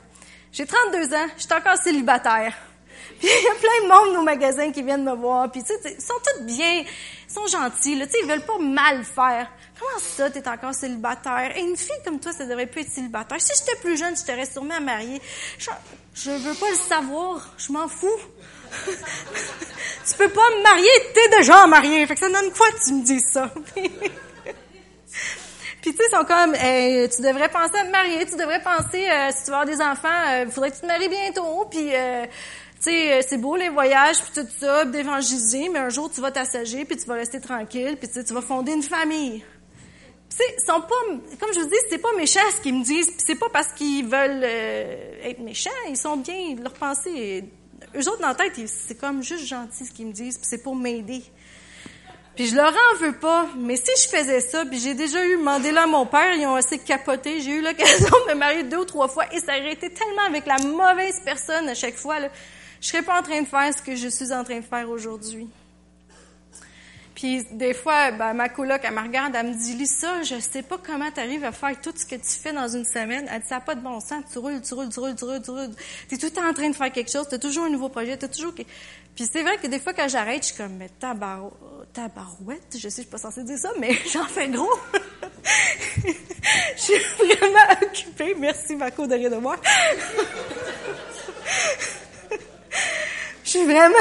J'ai 0.52 0.66
32 0.66 1.14
ans, 1.14 1.26
je 1.36 1.42
suis 1.42 1.52
encore 1.52 1.76
célibataire. 1.76 2.56
Puis 3.20 3.28
il 3.28 3.44
y 3.44 3.48
a 3.48 3.54
plein 3.54 3.82
de 3.84 4.08
monde 4.08 4.16
au 4.20 4.22
magasin 4.22 4.72
qui 4.72 4.82
viennent 4.82 5.04
me 5.04 5.14
voir. 5.14 5.50
Puis 5.50 5.62
tu 5.62 5.68
sais, 5.68 5.94
ils 5.96 6.02
sont 6.02 6.14
tous 6.24 6.44
bien, 6.44 6.82
ils 6.82 7.32
sont 7.32 7.46
gentils. 7.46 7.94
Là, 7.94 8.06
tu 8.06 8.12
sais, 8.12 8.18
ils 8.22 8.28
veulent 8.28 8.44
pas 8.44 8.58
mal 8.58 9.04
faire. 9.04 9.50
Comment 9.78 9.98
ça, 9.98 10.30
t'es 10.30 10.46
encore 10.48 10.74
célibataire? 10.74 11.56
Et 11.56 11.60
une 11.60 11.76
fille 11.76 12.02
comme 12.04 12.18
toi, 12.18 12.32
ça 12.32 12.46
devrait 12.46 12.66
plus 12.66 12.82
être 12.82 12.90
célibataire. 12.90 13.40
Si 13.40 13.52
j'étais 13.58 13.78
plus 13.80 13.96
jeune, 13.98 14.16
je 14.16 14.24
t'aurais 14.24 14.46
sûrement 14.46 14.76
à 14.76 14.80
marier. 14.80 15.20
Je, 15.58 15.70
je 16.14 16.30
veux 16.30 16.54
pas 16.54 16.70
le 16.70 16.76
savoir. 16.76 17.48
Je 17.58 17.72
m'en 17.72 17.88
fous. 17.88 18.08
tu 20.08 20.16
peux 20.16 20.28
pas 20.28 20.50
me 20.56 20.62
marier, 20.62 20.90
t'es 21.14 21.38
déjà 21.38 21.66
marié. 21.66 22.06
Fait 22.06 22.14
que 22.14 22.20
ça 22.20 22.28
donne 22.28 22.52
quoi 22.52 22.66
tu 22.84 22.94
me 22.94 23.04
dis 23.04 23.20
ça? 23.20 23.52
Puis 25.82 25.92
tu 25.92 25.96
sais, 25.96 26.04
ils 26.10 26.16
sont 26.16 26.24
comme, 26.24 26.52
tu 26.52 27.22
devrais 27.22 27.48
penser 27.48 27.78
à 27.78 27.84
te 27.84 27.90
marier, 27.90 28.26
tu 28.26 28.36
devrais 28.36 28.60
penser, 28.60 29.08
euh, 29.08 29.30
si 29.30 29.44
tu 29.44 29.50
veux 29.50 29.56
avoir 29.56 29.64
des 29.64 29.80
enfants, 29.80 30.08
il 30.28 30.46
euh, 30.46 30.50
faudrait 30.50 30.70
que 30.70 30.76
tu 30.76 30.82
te 30.82 30.86
maries 30.86 31.08
bientôt, 31.08 31.66
puis 31.70 31.94
euh, 31.94 32.26
tu 32.82 32.90
sais, 32.90 33.22
c'est 33.22 33.38
beau 33.38 33.56
les 33.56 33.70
voyages, 33.70 34.18
puis 34.20 34.42
tout 34.42 34.48
ça, 34.58 34.84
d'évangéliser, 34.84 35.70
mais 35.70 35.78
un 35.78 35.88
jour 35.88 36.10
tu 36.10 36.20
vas 36.20 36.30
t'assager, 36.30 36.84
puis 36.84 36.98
tu 36.98 37.06
vas 37.06 37.14
rester 37.14 37.40
tranquille, 37.40 37.96
puis 37.98 38.10
tu 38.10 38.34
vas 38.34 38.42
fonder 38.42 38.72
une 38.72 38.82
famille. 38.82 39.42
Tu 40.28 40.36
sais, 40.36 40.66
sont 40.66 40.82
pas, 40.82 41.38
comme 41.40 41.52
je 41.54 41.60
vous 41.60 41.68
dis, 41.68 41.76
c'est 41.88 41.98
pas 41.98 42.12
méchant 42.14 42.40
ce 42.54 42.60
qu'ils 42.60 42.74
me 42.74 42.84
disent, 42.84 43.10
c'est 43.24 43.34
pas 43.34 43.48
parce 43.50 43.72
qu'ils 43.72 44.04
veulent 44.04 44.44
être 44.44 45.40
méchants, 45.40 45.70
ils 45.88 45.96
sont 45.96 46.18
bien, 46.18 46.56
leur 46.62 46.74
pensée, 46.74 47.44
eux 47.94 48.08
autres 48.08 48.20
dans 48.20 48.28
la 48.28 48.34
tête, 48.34 48.52
c'est 48.66 48.98
comme 48.98 49.22
juste 49.22 49.46
gentil 49.46 49.86
ce 49.86 49.92
qu'ils 49.92 50.06
me 50.06 50.12
disent, 50.12 50.38
puis 50.38 50.46
c'est 50.48 50.62
pour 50.62 50.76
m'aider. 50.76 51.22
Puis 52.36 52.46
je 52.46 52.54
leur 52.54 52.72
en 52.72 52.96
veux 52.98 53.18
pas, 53.18 53.48
mais 53.56 53.76
si 53.76 53.90
je 54.02 54.08
faisais 54.08 54.40
ça, 54.40 54.64
puis 54.64 54.78
j'ai 54.78 54.94
déjà 54.94 55.24
eu 55.24 55.36
demandé 55.36 55.72
là 55.72 55.82
à 55.82 55.86
mon 55.86 56.06
père, 56.06 56.32
ils 56.34 56.46
ont 56.46 56.54
assez 56.54 56.78
capoté, 56.78 57.40
j'ai 57.40 57.52
eu 57.52 57.60
l'occasion 57.60 58.08
de 58.28 58.32
me 58.32 58.38
marier 58.38 58.62
deux 58.62 58.78
ou 58.78 58.84
trois 58.84 59.08
fois, 59.08 59.24
et 59.34 59.40
ça 59.40 59.58
aurait 59.58 59.72
été 59.72 59.90
tellement 59.90 60.22
avec 60.26 60.46
la 60.46 60.58
mauvaise 60.58 61.20
personne 61.24 61.68
à 61.68 61.74
chaque 61.74 61.96
fois, 61.96 62.20
là, 62.20 62.28
je 62.80 62.88
serais 62.88 63.02
pas 63.02 63.18
en 63.18 63.22
train 63.22 63.42
de 63.42 63.46
faire 63.46 63.74
ce 63.76 63.82
que 63.82 63.94
je 63.94 64.08
suis 64.08 64.32
en 64.32 64.42
train 64.42 64.60
de 64.60 64.64
faire 64.64 64.88
aujourd'hui. 64.88 65.48
Puis 67.20 67.44
des 67.50 67.74
fois, 67.74 68.12
ben, 68.12 68.32
ma 68.32 68.48
coloc, 68.48 68.80
elle 68.82 68.94
me 68.94 69.02
regarde, 69.02 69.34
elle 69.36 69.48
me 69.48 69.52
dit, 69.52 69.74
Lisa, 69.74 70.22
je 70.22 70.40
sais 70.40 70.62
pas 70.62 70.78
comment 70.78 71.10
tu 71.10 71.20
arrives 71.20 71.44
à 71.44 71.52
faire 71.52 71.78
tout 71.78 71.92
ce 71.94 72.06
que 72.06 72.14
tu 72.14 72.30
fais 72.42 72.50
dans 72.50 72.66
une 72.66 72.86
semaine. 72.86 73.28
Elle 73.30 73.42
dit, 73.42 73.46
ça 73.46 73.56
n'a 73.56 73.60
pas 73.60 73.74
de 73.74 73.82
bon 73.82 74.00
sens. 74.00 74.24
Tu 74.32 74.38
roules, 74.38 74.62
tu 74.62 74.72
roules, 74.72 74.88
tu 74.88 75.00
roules, 75.00 75.14
tu 75.14 75.24
roules, 75.24 75.42
tu 75.42 75.50
roules. 75.50 75.68
Tu 76.08 76.14
es 76.14 76.18
tout 76.18 76.24
le 76.24 76.32
temps 76.32 76.48
en 76.48 76.54
train 76.54 76.70
de 76.70 76.74
faire 76.74 76.90
quelque 76.90 77.12
chose. 77.12 77.28
Tu 77.28 77.34
as 77.34 77.38
toujours 77.38 77.66
un 77.66 77.68
nouveau 77.68 77.90
projet. 77.90 78.16
Tu 78.16 78.26
toujours... 78.26 78.54
Puis 78.54 79.28
c'est 79.30 79.42
vrai 79.42 79.58
que 79.58 79.66
des 79.66 79.78
fois, 79.78 79.92
quand 79.92 80.08
j'arrête, 80.08 80.44
je 80.44 80.46
suis 80.48 80.56
comme, 80.56 80.78
mais 80.78 80.88
tabar... 80.98 81.50
tabarouette. 81.92 82.62
Je 82.72 82.88
sais, 82.88 82.88
je 82.88 82.94
suis 83.02 83.04
pas 83.04 83.18
censée 83.18 83.44
dire 83.44 83.58
ça, 83.58 83.70
mais 83.78 83.92
j'en 84.10 84.24
fais 84.24 84.48
gros. 84.48 84.72
je 86.74 86.80
suis 86.80 86.94
vraiment 87.18 87.82
occupée. 87.82 88.34
Merci, 88.38 88.76
Marco, 88.76 89.06
de 89.06 89.14
rien 89.14 89.28
de 89.28 89.36
moi. 89.36 89.56
je 93.44 93.50
suis 93.50 93.64
vraiment 93.64 93.98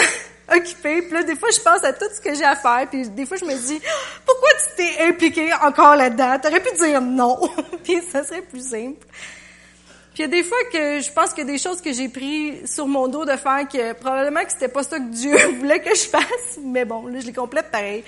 occupée. 0.55 1.01
Puis 1.01 1.13
là, 1.13 1.23
des 1.23 1.35
fois, 1.35 1.49
je 1.51 1.61
pense 1.61 1.83
à 1.83 1.93
tout 1.93 2.05
ce 2.13 2.21
que 2.21 2.33
j'ai 2.33 2.43
à 2.43 2.55
faire. 2.55 2.87
Puis 2.89 3.09
des 3.09 3.25
fois, 3.25 3.37
je 3.37 3.45
me 3.45 3.55
dis, 3.55 3.79
pourquoi 4.25 4.49
tu 4.53 4.75
t'es 4.77 5.03
impliqué 5.03 5.51
encore 5.63 5.95
là-dedans? 5.95 6.39
T'aurais 6.41 6.61
pu 6.61 6.75
dire 6.77 7.01
non. 7.01 7.39
puis 7.83 8.01
ça 8.11 8.23
serait 8.23 8.41
plus 8.41 8.67
simple. 8.67 9.05
Puis 10.13 10.17
il 10.17 10.21
y 10.21 10.23
a 10.25 10.27
des 10.27 10.43
fois 10.43 10.57
que 10.71 10.99
je 10.99 11.11
pense 11.11 11.29
qu'il 11.33 11.45
y 11.45 11.49
a 11.49 11.51
des 11.51 11.57
choses 11.57 11.81
que 11.81 11.93
j'ai 11.93 12.09
pris 12.09 12.67
sur 12.67 12.87
mon 12.87 13.07
dos 13.07 13.25
de 13.25 13.37
faire 13.37 13.67
que 13.71 13.93
probablement 13.93 14.43
que 14.43 14.51
c'était 14.51 14.67
pas 14.67 14.83
ça 14.83 14.99
que 14.99 15.09
Dieu 15.09 15.37
voulait 15.59 15.81
que 15.81 15.95
je 15.95 16.07
fasse. 16.07 16.59
Mais 16.61 16.85
bon, 16.85 17.07
là, 17.07 17.19
je 17.19 17.25
les 17.25 17.33
complète 17.33 17.71
pareil. 17.71 18.03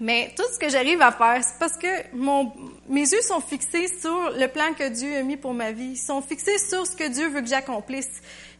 Mais 0.00 0.32
tout 0.36 0.42
ce 0.52 0.58
que 0.58 0.68
j'arrive 0.68 1.00
à 1.00 1.12
faire, 1.12 1.40
c'est 1.44 1.58
parce 1.60 1.76
que 1.76 2.16
mon, 2.16 2.52
mes 2.88 3.02
yeux 3.02 3.22
sont 3.22 3.40
fixés 3.40 3.86
sur 3.86 4.30
le 4.30 4.48
plan 4.48 4.74
que 4.76 4.88
Dieu 4.88 5.16
a 5.16 5.22
mis 5.22 5.36
pour 5.36 5.54
ma 5.54 5.70
vie. 5.70 5.92
Ils 5.92 5.96
sont 5.96 6.20
fixés 6.20 6.58
sur 6.58 6.84
ce 6.84 6.96
que 6.96 7.08
Dieu 7.08 7.28
veut 7.28 7.40
que 7.40 7.46
j'accomplisse. 7.46 8.10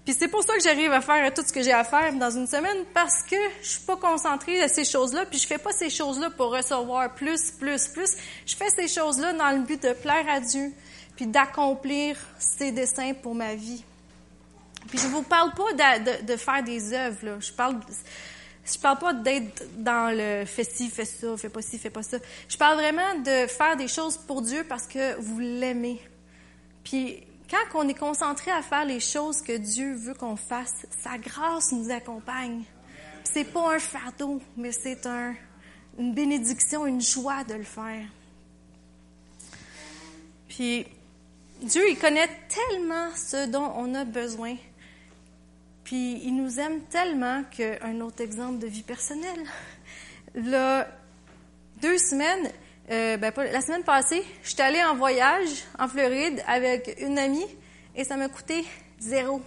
Puis 0.05 0.15
c'est 0.19 0.29
pour 0.29 0.43
ça 0.43 0.55
que 0.55 0.63
j'arrive 0.63 0.93
à 0.93 1.01
faire 1.01 1.33
tout 1.33 1.43
ce 1.47 1.53
que 1.53 1.63
j'ai 1.63 1.73
à 1.73 1.85
faire 1.85 2.13
dans 2.15 2.31
une 2.31 2.49
semaine 2.49 2.85
parce 2.93 3.23
que 3.23 3.37
je 3.63 3.69
suis 3.69 3.81
pas 3.83 3.97
concentrée 3.97 4.61
à 4.61 4.69
ces 4.69 4.85
choses-là, 4.85 5.27
puis 5.27 5.39
je 5.39 5.47
fais 5.47 5.59
pas 5.59 5.73
ces 5.73 5.91
choses-là 5.91 6.31
pour 6.31 6.53
recevoir 6.53 7.15
plus, 7.15 7.53
plus, 7.53 7.87
plus. 7.89 8.11
Je 8.45 8.57
fais 8.57 8.69
ces 8.71 8.89
choses-là 8.89 9.33
dans 9.33 9.51
le 9.51 9.61
but 9.61 9.81
de 9.81 9.93
plaire 9.93 10.29
à 10.29 10.41
Dieu, 10.41 10.73
puis 11.15 11.27
d'accomplir 11.27 12.17
ses 12.39 12.73
desseins 12.73 13.15
pour 13.15 13.35
ma 13.37 13.55
vie. 13.55 13.85
Puis 14.89 14.99
je 14.99 15.07
vous 15.07 15.23
parle 15.23 15.53
pas 15.53 15.73
de, 15.73 16.27
de, 16.27 16.37
faire 16.37 16.65
des 16.65 16.93
œuvres, 16.93 17.25
là. 17.25 17.37
Je 17.39 17.53
parle, 17.53 17.77
je 18.65 18.79
parle 18.79 18.99
pas 18.99 19.13
d'être 19.13 19.63
dans 19.77 20.11
le 20.11 20.45
fais 20.45 20.65
ci, 20.65 20.91
fais 20.91 21.05
ça, 21.05 21.37
fais 21.37 21.49
pas 21.49 21.63
ci, 21.63 21.79
fais 21.79 21.91
pas 21.91 22.03
ça. 22.03 22.19
Je 22.49 22.57
parle 22.57 22.79
vraiment 22.79 23.15
de 23.21 23.47
faire 23.47 23.77
des 23.77 23.87
choses 23.87 24.17
pour 24.17 24.43
Dieu 24.43 24.65
parce 24.69 24.89
que 24.89 25.15
vous 25.21 25.39
l'aimez. 25.39 26.01
Puis 26.83 27.23
quand 27.53 27.85
on 27.85 27.87
est 27.87 27.99
concentré 27.99 28.51
à 28.51 28.63
faire 28.63 28.87
les 28.87 28.99
choses 29.01 29.43
que 29.43 29.55
Dieu 29.55 29.95
veut 29.95 30.15
qu'on 30.15 30.37
fasse, 30.37 30.87
sa 31.03 31.19
grâce 31.19 31.71
nous 31.73 31.91
accompagne. 31.91 32.65
C'est 33.25 33.45
pas 33.45 33.75
un 33.75 33.79
fardeau, 33.79 34.41
mais 34.57 34.73
c'est 34.73 35.05
un, 35.05 35.35
une 35.99 36.15
bénédiction, 36.15 36.87
une 36.87 37.03
joie 37.03 37.45
de 37.45 37.55
le 37.55 37.63
faire. 37.63 38.07
Puis 40.49 40.87
Dieu, 41.61 41.83
il 41.91 41.99
connaît 41.99 42.31
tellement 42.49 43.09
ce 43.15 43.47
dont 43.47 43.71
on 43.77 43.95
a 43.95 44.05
besoin. 44.05 44.57
Puis 45.85 46.23
il 46.25 46.35
nous 46.35 46.59
aime 46.59 46.81
tellement 46.85 47.45
qu'un 47.51 48.01
autre 48.01 48.23
exemple 48.23 48.61
de 48.61 48.67
vie 48.67 48.83
personnelle. 48.83 49.45
Là, 50.35 50.89
deux 51.83 51.99
semaines, 51.99 52.51
euh, 52.91 53.17
ben, 53.17 53.33
la 53.37 53.61
semaine 53.61 53.85
passée, 53.85 54.23
je 54.43 54.51
suis 54.51 54.61
allée 54.61 54.83
en 54.83 54.95
voyage 54.97 55.65
en 55.79 55.89
Floride 55.89 56.43
avec 56.47 56.97
une 57.01 57.19
amie 57.19 57.47
et 57.95 58.05
ça 58.05 58.17
m'a 58.17 58.29
coûté 58.29 58.65
zéro. 58.99 59.41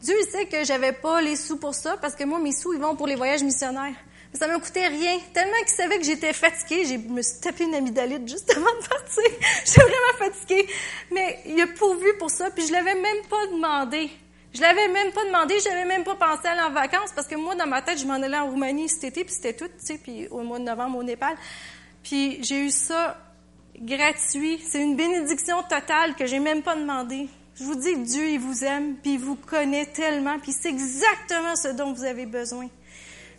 Dieu 0.00 0.16
sait 0.30 0.46
que 0.46 0.64
j'avais 0.64 0.92
pas 0.92 1.20
les 1.20 1.36
sous 1.36 1.58
pour 1.58 1.74
ça 1.74 1.96
parce 1.96 2.16
que 2.16 2.24
moi, 2.24 2.38
mes 2.40 2.52
sous, 2.52 2.72
ils 2.72 2.80
vont 2.80 2.96
pour 2.96 3.06
les 3.06 3.14
voyages 3.14 3.42
missionnaires. 3.42 3.94
Mais 4.32 4.38
ça 4.38 4.48
m'a 4.48 4.58
coûté 4.58 4.86
rien. 4.86 5.18
Tellement 5.34 5.58
qu'il 5.58 5.76
savait 5.76 5.98
que 5.98 6.04
j'étais 6.04 6.32
fatiguée, 6.32 6.84
je 6.86 6.96
me 6.96 7.22
suis 7.22 7.40
tapé 7.40 7.64
une 7.64 7.74
amygdalite 7.74 8.26
juste 8.26 8.50
avant 8.50 8.64
de 8.64 8.88
partir. 8.88 9.22
j'étais 9.64 9.80
vraiment 9.80 10.18
fatiguée. 10.18 10.66
Mais 11.12 11.40
il 11.46 11.60
a 11.60 11.66
pourvu 11.66 12.14
pour 12.18 12.30
ça, 12.30 12.50
puis 12.50 12.66
je 12.66 12.72
l'avais 12.72 12.94
même 12.94 13.22
pas 13.28 13.46
demandé. 13.52 14.10
Je 14.54 14.60
l'avais 14.60 14.88
même 14.88 15.12
pas 15.12 15.24
demandé, 15.24 15.54
je 15.60 15.68
n'avais 15.68 15.86
même 15.86 16.04
pas 16.04 16.14
pensé 16.14 16.46
à 16.46 16.52
aller 16.52 16.60
en 16.60 16.70
vacances 16.70 17.10
parce 17.14 17.26
que 17.26 17.36
moi, 17.36 17.54
dans 17.54 17.66
ma 17.66 17.80
tête, 17.80 17.98
je 17.98 18.06
m'en 18.06 18.14
allais 18.14 18.36
en 18.36 18.50
Roumanie 18.50 18.88
cet 18.88 19.04
été, 19.04 19.24
puis 19.24 19.32
c'était 19.32 19.54
tout, 19.54 19.68
tu 19.68 19.72
sais, 19.78 19.98
puis 19.98 20.28
au 20.28 20.42
mois 20.42 20.58
de 20.58 20.64
novembre 20.64 20.98
au 20.98 21.02
Népal. 21.02 21.36
Puis 22.02 22.42
j'ai 22.42 22.66
eu 22.66 22.70
ça 22.70 23.16
gratuit. 23.78 24.60
C'est 24.68 24.82
une 24.82 24.96
bénédiction 24.96 25.62
totale 25.62 26.14
que 26.14 26.26
j'ai 26.26 26.38
même 26.38 26.62
pas 26.62 26.76
demandé. 26.76 27.28
Je 27.54 27.64
vous 27.64 27.74
dis, 27.74 27.96
Dieu, 27.96 28.30
il 28.30 28.40
vous 28.40 28.64
aime, 28.64 28.96
puis 28.96 29.14
il 29.14 29.18
vous 29.18 29.36
connaît 29.36 29.86
tellement, 29.86 30.38
puis 30.38 30.52
c'est 30.52 30.70
exactement 30.70 31.54
ce 31.54 31.68
dont 31.68 31.92
vous 31.92 32.04
avez 32.04 32.24
besoin. 32.24 32.68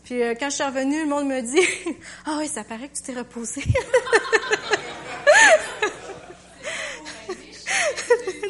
Puis 0.04 0.22
euh, 0.22 0.36
quand 0.40 0.50
je 0.50 0.56
suis 0.56 0.64
revenue, 0.64 1.00
le 1.02 1.08
monde 1.08 1.28
me 1.28 1.42
dit, 1.42 1.68
ah 2.26 2.36
oui, 2.38 2.48
ça 2.48 2.64
paraît 2.64 2.90
que 2.90 2.96
tu 2.96 3.04
t'es 3.04 3.14
reposé. 3.14 3.64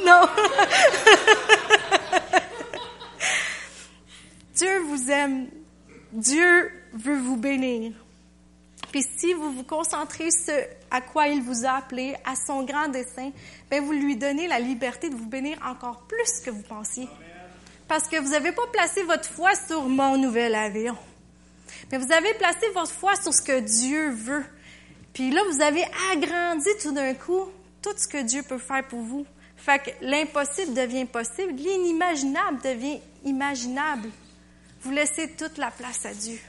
non. 0.05 0.27
Dieu 4.55 4.79
vous 4.81 5.09
aime. 5.09 5.47
Dieu 6.11 6.71
veut 6.93 7.17
vous 7.17 7.37
bénir. 7.37 7.93
Puis 8.91 9.03
si 9.17 9.33
vous 9.63 9.77
concentrez 9.77 10.29
sur 10.29 10.53
à 10.91 10.99
quoi 10.99 11.27
il 11.27 11.41
vous 11.41 11.65
a 11.65 11.77
appelé, 11.77 12.15
à 12.25 12.35
son 12.35 12.63
grand 12.63 12.89
dessein, 12.89 13.31
bien, 13.71 13.81
vous 13.81 13.93
lui 13.93 14.17
donnez 14.17 14.47
la 14.47 14.59
liberté 14.59 15.09
de 15.09 15.15
vous 15.15 15.27
bénir 15.27 15.57
encore 15.65 16.01
plus 16.01 16.41
que 16.43 16.49
vous 16.49 16.63
pensiez. 16.63 17.07
Parce 17.87 18.07
que 18.07 18.19
vous 18.19 18.31
n'avez 18.31 18.51
pas 18.51 18.67
placé 18.71 19.03
votre 19.03 19.29
foi 19.29 19.51
sur 19.55 19.83
mon 19.83 20.17
nouvel 20.17 20.53
avion. 20.53 20.97
Mais 21.91 21.97
vous 21.97 22.11
avez 22.11 22.33
placé 22.33 22.67
votre 22.73 22.91
foi 22.91 23.15
sur 23.15 23.33
ce 23.33 23.41
que 23.41 23.59
Dieu 23.59 24.11
veut. 24.11 24.43
Puis 25.13 25.31
là, 25.31 25.41
vous 25.49 25.61
avez 25.61 25.85
agrandi 26.11 26.69
tout 26.81 26.91
d'un 26.91 27.13
coup 27.13 27.45
tout 27.81 27.93
ce 27.97 28.07
que 28.07 28.21
Dieu 28.21 28.43
peut 28.43 28.57
faire 28.57 28.85
pour 28.87 29.01
vous. 29.01 29.25
Fait 29.55 29.79
que 29.79 29.91
l'impossible 30.01 30.73
devient 30.73 31.05
possible, 31.05 31.53
l'inimaginable 31.53 32.59
devient 32.61 32.99
imaginable. 33.23 34.09
Vous 34.81 34.91
laissez 34.91 35.31
toute 35.37 35.57
la 35.57 35.71
place 35.71 36.05
à 36.05 36.13
Dieu. 36.13 36.39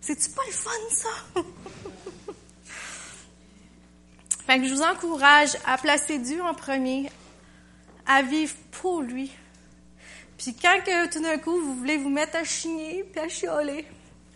C'est-tu 0.00 0.30
pas 0.30 0.42
le 0.46 0.52
fun, 0.52 0.70
ça? 0.90 1.40
fait 4.46 4.58
que 4.58 4.66
je 4.66 4.74
vous 4.74 4.82
encourage 4.82 5.56
à 5.66 5.78
placer 5.78 6.18
Dieu 6.18 6.42
en 6.42 6.52
premier, 6.52 7.10
à 8.06 8.22
vivre 8.22 8.54
pour 8.72 9.00
lui. 9.00 9.30
Puis 10.36 10.54
quand 10.54 10.80
que, 10.84 11.10
tout 11.10 11.22
d'un 11.22 11.38
coup, 11.38 11.58
vous 11.60 11.74
voulez 11.76 11.96
vous 11.96 12.10
mettre 12.10 12.36
à 12.36 12.44
chigner 12.44 13.04
puis 13.10 13.20
à 13.20 13.28
chialer, 13.28 13.86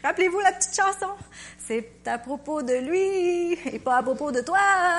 rappelez-vous 0.02 0.40
la 0.40 0.52
petite 0.52 0.74
chanson. 0.74 1.12
C'est 1.66 1.90
à 2.06 2.16
propos 2.16 2.62
de 2.62 2.72
lui 2.72 3.58
et 3.70 3.78
pas 3.78 3.96
à 3.98 4.02
propos 4.02 4.32
de 4.32 4.40
toi. 4.40 4.58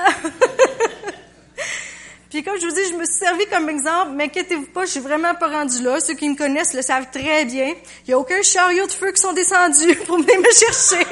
Puis 2.30 2.44
comme 2.44 2.60
je 2.60 2.66
vous 2.66 2.72
dis, 2.72 2.84
je 2.88 2.94
me 2.94 3.04
suis 3.04 3.16
servi 3.16 3.44
comme 3.46 3.68
exemple, 3.68 4.12
mais 4.14 4.24
inquiétez-vous 4.24 4.66
pas, 4.66 4.84
je 4.84 4.92
suis 4.92 5.00
vraiment 5.00 5.34
pas 5.34 5.48
rendue 5.48 5.82
là. 5.82 5.98
Ceux 5.98 6.14
qui 6.14 6.28
me 6.28 6.36
connaissent 6.36 6.74
le 6.74 6.82
savent 6.82 7.10
très 7.10 7.44
bien. 7.44 7.74
Il 8.06 8.08
n'y 8.08 8.14
a 8.14 8.18
aucun 8.20 8.40
chariot 8.42 8.86
de 8.86 8.92
feu 8.92 9.10
qui 9.10 9.20
sont 9.20 9.32
descendus 9.32 9.96
pour 10.06 10.18
venir 10.18 10.38
me 10.38 10.52
chercher. 10.52 11.04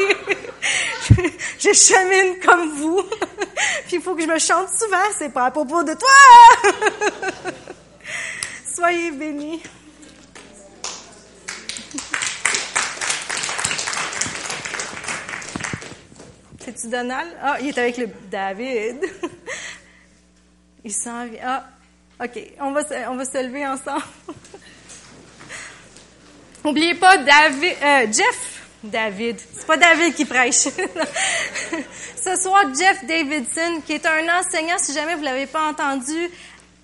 Je 1.59 1.73
chemine 1.73 2.41
comme 2.41 2.71
vous. 2.73 3.03
Puis 3.87 3.97
il 3.97 4.01
faut 4.03 4.15
que 4.15 4.23
je 4.23 4.27
me 4.27 4.39
chante 4.39 4.69
souvent, 4.71 5.05
c'est 5.19 5.33
pas 5.33 5.47
à 5.47 5.51
propos 5.51 5.83
de 5.83 5.95
toi. 5.95 7.53
Soyez 8.75 9.11
bénis. 9.11 9.63
C'est-tu 16.65 16.89
Donald? 16.89 17.31
Ah, 17.43 17.57
il 17.61 17.69
est 17.69 17.79
avec 17.79 17.97
le 17.97 18.09
David. 18.31 19.01
Il 20.85 20.93
s'en 20.93 21.27
vient. 21.27 21.41
Ah, 21.43 21.65
OK. 22.23 22.39
On 22.61 22.73
va, 22.73 22.87
se, 22.87 23.09
on 23.09 23.17
va 23.17 23.25
se 23.25 23.43
lever 23.43 23.67
ensemble. 23.67 24.05
N'oubliez 26.65 26.95
pas 26.95 27.17
David, 27.19 27.77
euh, 27.83 28.07
Jeff 28.13 28.58
David. 28.83 29.37
C'est 29.53 29.67
pas 29.67 29.77
David 29.77 30.15
qui 30.15 30.25
prêche. 30.25 30.69
Ce 32.23 32.37
soir, 32.37 32.63
Jeff 32.79 33.05
Davidson, 33.05 33.83
qui 33.87 33.95
est 33.95 34.07
un 34.07 34.39
enseignant, 34.39 34.77
si 34.79 34.93
jamais 34.93 35.15
vous 35.15 35.23
l'avez 35.23 35.47
pas 35.47 35.69
entendu, 35.69 36.31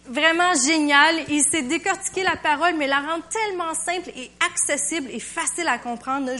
vraiment 0.06 0.54
génial. 0.54 1.16
Il 1.28 1.42
s'est 1.42 1.62
décortiqué 1.62 2.22
la 2.22 2.36
parole, 2.36 2.74
mais 2.76 2.86
la 2.86 3.00
rend 3.00 3.20
tellement 3.20 3.74
simple 3.74 4.10
et 4.16 4.30
accessible 4.44 5.08
et 5.10 5.20
facile 5.20 5.68
à 5.68 5.78
comprendre. 5.78 6.36